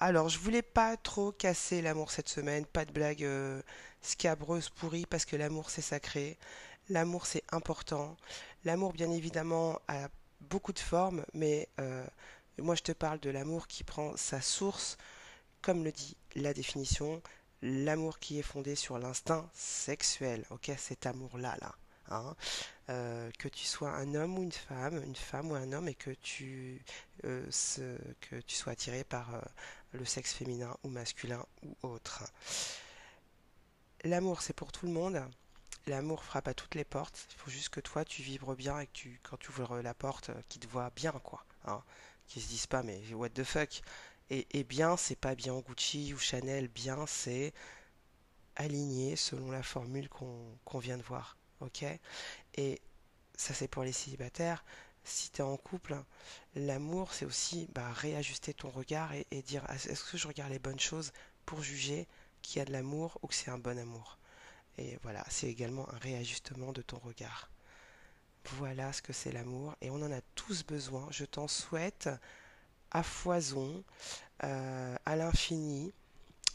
Alors, 0.00 0.28
je 0.28 0.38
voulais 0.38 0.62
pas 0.62 0.96
trop 0.96 1.32
casser 1.32 1.82
l'amour 1.82 2.10
cette 2.10 2.28
semaine, 2.28 2.64
pas 2.66 2.84
de 2.84 2.92
blague 2.92 3.24
euh, 3.24 3.60
scabreuse 4.00 4.68
pourrie 4.70 5.06
parce 5.06 5.24
que 5.24 5.36
l'amour 5.36 5.70
c'est 5.70 5.82
sacré, 5.82 6.38
l'amour 6.88 7.26
c'est 7.26 7.44
important. 7.50 8.16
L'amour 8.64 8.92
bien 8.92 9.10
évidemment 9.10 9.80
a 9.88 10.08
beaucoup 10.40 10.72
de 10.72 10.78
formes, 10.78 11.24
mais 11.34 11.68
euh, 11.78 12.06
moi 12.58 12.74
je 12.74 12.82
te 12.82 12.92
parle 12.92 13.20
de 13.20 13.30
l'amour 13.30 13.66
qui 13.66 13.84
prend 13.84 14.16
sa 14.16 14.40
source, 14.40 14.96
comme 15.62 15.84
le 15.84 15.92
dit 15.92 16.16
la 16.34 16.54
définition, 16.54 17.22
l'amour 17.62 18.18
qui 18.18 18.38
est 18.38 18.42
fondé 18.42 18.74
sur 18.74 18.98
l'instinct 18.98 19.48
sexuel. 19.54 20.44
Ok, 20.50 20.70
cet 20.78 21.06
amour-là, 21.06 21.56
là. 21.60 21.74
Hein. 22.10 22.34
Euh, 22.88 23.30
que 23.38 23.48
tu 23.48 23.64
sois 23.64 23.90
un 23.92 24.14
homme 24.14 24.38
ou 24.38 24.42
une 24.42 24.52
femme, 24.52 25.02
une 25.04 25.14
femme 25.14 25.52
ou 25.52 25.54
un 25.54 25.72
homme, 25.72 25.88
et 25.88 25.94
que 25.94 26.10
tu, 26.10 26.82
euh, 27.24 27.46
sois 27.50 28.72
attiré 28.72 29.04
par 29.04 29.34
euh, 29.34 29.40
le 29.92 30.04
sexe 30.04 30.32
féminin 30.32 30.76
ou 30.82 30.88
masculin 30.88 31.44
ou 31.62 31.76
autre. 31.82 32.24
L'amour, 34.02 34.42
c'est 34.42 34.54
pour 34.54 34.72
tout 34.72 34.86
le 34.86 34.92
monde. 34.92 35.22
L'amour 35.86 36.24
frappe 36.24 36.48
à 36.48 36.54
toutes 36.54 36.74
les 36.74 36.84
portes. 36.84 37.28
Il 37.32 37.38
faut 37.38 37.50
juste 37.50 37.68
que 37.68 37.80
toi, 37.80 38.04
tu 38.04 38.22
vibres 38.22 38.56
bien 38.56 38.80
et 38.80 38.86
que 38.86 38.92
tu, 38.92 39.20
quand 39.22 39.36
tu 39.38 39.50
ouvres 39.50 39.80
la 39.80 39.94
porte, 39.94 40.30
qu'ils 40.48 40.60
te 40.60 40.66
voient 40.66 40.90
bien, 40.96 41.12
quoi. 41.12 41.44
Hein. 41.66 41.82
Qu'ils 42.26 42.42
se 42.42 42.48
disent 42.48 42.66
pas, 42.66 42.82
mais 42.82 43.00
what 43.12 43.30
the 43.30 43.44
fuck. 43.44 43.82
Et, 44.30 44.64
bien, 44.64 44.96
c'est 44.96 45.16
pas 45.16 45.34
bien 45.34 45.58
Gucci 45.58 46.14
ou 46.14 46.18
Chanel. 46.18 46.68
Bien, 46.68 47.04
c'est 47.06 47.52
aligné 48.56 49.16
selon 49.16 49.50
la 49.50 49.62
formule 49.62 50.08
qu'on 50.08 50.78
vient 50.78 50.98
de 50.98 51.02
voir 51.02 51.36
ok? 51.60 51.84
Et 52.56 52.80
ça 53.36 53.54
c'est 53.54 53.68
pour 53.68 53.84
les 53.84 53.92
célibataires. 53.92 54.64
Si 55.04 55.30
tu 55.30 55.40
es 55.40 55.44
en 55.44 55.56
couple, 55.56 55.96
l'amour 56.54 57.12
c'est 57.14 57.24
aussi 57.24 57.68
bah, 57.74 57.90
réajuster 57.92 58.52
ton 58.54 58.70
regard 58.70 59.12
et, 59.14 59.42
dire 59.42 59.64
est-ce 59.70 60.04
que 60.04 60.18
je 60.18 60.28
regarde 60.28 60.52
les 60.52 60.58
bonnes 60.58 60.80
choses 60.80 61.12
pour 61.46 61.62
juger 61.62 62.06
qu'il 62.42 62.58
y 62.58 62.62
a 62.62 62.64
de 62.64 62.72
l'amour 62.72 63.18
ou 63.22 63.28
que 63.28 63.34
c'est 63.34 63.50
un 63.50 63.58
bon 63.58 63.78
amour? 63.78 64.18
Et 64.78 64.98
voilà, 65.02 65.24
c'est 65.28 65.48
également 65.48 65.88
un 65.92 65.98
réajustement 65.98 66.72
de 66.72 66.82
ton 66.82 66.98
regard. 66.98 67.50
Voilà 68.56 68.92
ce 68.92 69.02
que 69.02 69.12
c'est 69.12 69.32
l'amour 69.32 69.74
et 69.80 69.90
on 69.90 69.96
en 70.02 70.12
a 70.12 70.20
tous 70.34 70.64
besoin. 70.64 71.06
Je 71.10 71.24
t'en 71.24 71.48
souhaite 71.48 72.08
à 72.90 73.02
foison, 73.02 73.84
euh, 74.44 74.96
à 75.06 75.16
l'infini, 75.16 75.92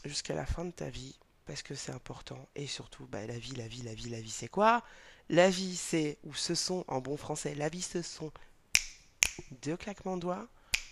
jusqu'à 0.04 0.34
la 0.34 0.46
fin 0.46 0.64
de 0.64 0.70
ta 0.70 0.88
vie, 0.88 1.18
parce 1.46 1.62
que 1.62 1.74
c'est 1.74 1.92
important. 1.92 2.48
Et 2.54 2.66
surtout, 2.66 3.06
bah, 3.06 3.26
la 3.26 3.38
vie, 3.38 3.54
la 3.54 3.68
vie, 3.68 3.82
la 3.82 3.94
vie, 3.94 4.10
la 4.10 4.20
vie, 4.20 4.30
c'est 4.30 4.48
quoi? 4.48 4.82
La 5.28 5.50
vie, 5.50 5.76
c'est, 5.76 6.18
ou 6.24 6.34
ce 6.34 6.54
sont, 6.54 6.84
en 6.88 7.00
bon 7.00 7.16
français, 7.16 7.54
la 7.54 7.68
vie, 7.68 7.82
ce 7.82 8.02
sont 8.02 8.32
deux 9.62 9.76
claquements 9.76 10.16
de 10.16 10.22
doigts. 10.22 10.48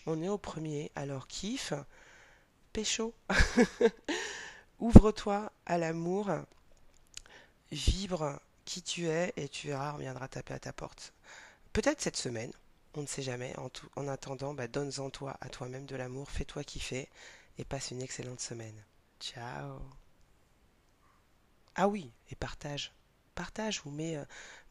On 0.07 0.23
est 0.23 0.29
au 0.29 0.39
premier, 0.39 0.91
alors 0.97 1.29
kiffe, 1.29 1.73
pécho. 2.73 3.15
Ouvre-toi 4.81 5.53
à 5.67 5.79
l'amour, 5.79 6.31
vibre 7.71 8.39
qui 8.65 8.83
tu 8.83 9.07
es 9.07 9.33
et 9.37 9.49
tu 9.49 9.69
verras, 9.69 9.95
on 9.95 9.99
viendra 9.99 10.29
taper 10.29 10.55
à 10.55 10.59
ta 10.59 10.73
porte. 10.73 11.13
Peut-être 11.73 12.01
cette 12.01 12.17
semaine, 12.17 12.53
on 12.97 13.03
ne 13.03 13.07
sait 13.07 13.23
jamais. 13.23 13.57
En, 13.59 13.69
tout, 13.69 13.89
en 13.97 14.09
attendant, 14.09 14.55
bah, 14.55 14.69
donne-en 14.69 15.11
toi 15.11 15.37
à 15.41 15.49
toi-même 15.49 15.87
de 15.87 15.97
l'amour, 15.97 16.31
fais-toi 16.31 16.65
kiffer 16.65 17.09
et 17.59 17.65
passe 17.65 17.91
une 17.91 18.03
excellente 18.03 18.41
semaine. 18.41 18.85
Ciao. 19.21 19.81
Ah 21.75 21.89
oui, 21.89 22.13
et 22.31 22.35
partage. 22.35 22.93
Partage 23.35 23.83
ou 23.85 23.91
mets, 23.91 24.17
euh, 24.17 24.25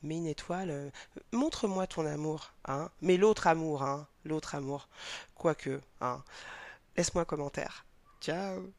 une 0.03 0.25
étoile. 0.25 0.69
Euh, 0.69 0.89
montre-moi 1.31 1.87
ton 1.87 2.05
amour, 2.05 2.53
hein. 2.65 2.89
Mais 3.01 3.17
l'autre 3.17 3.47
amour, 3.47 3.83
hein. 3.83 4.07
L'autre 4.23 4.55
amour. 4.55 4.87
Quoique, 5.35 5.81
hein. 6.01 6.23
Laisse-moi 6.95 7.23
un 7.23 7.25
commentaire. 7.25 7.85
Ciao. 8.21 8.71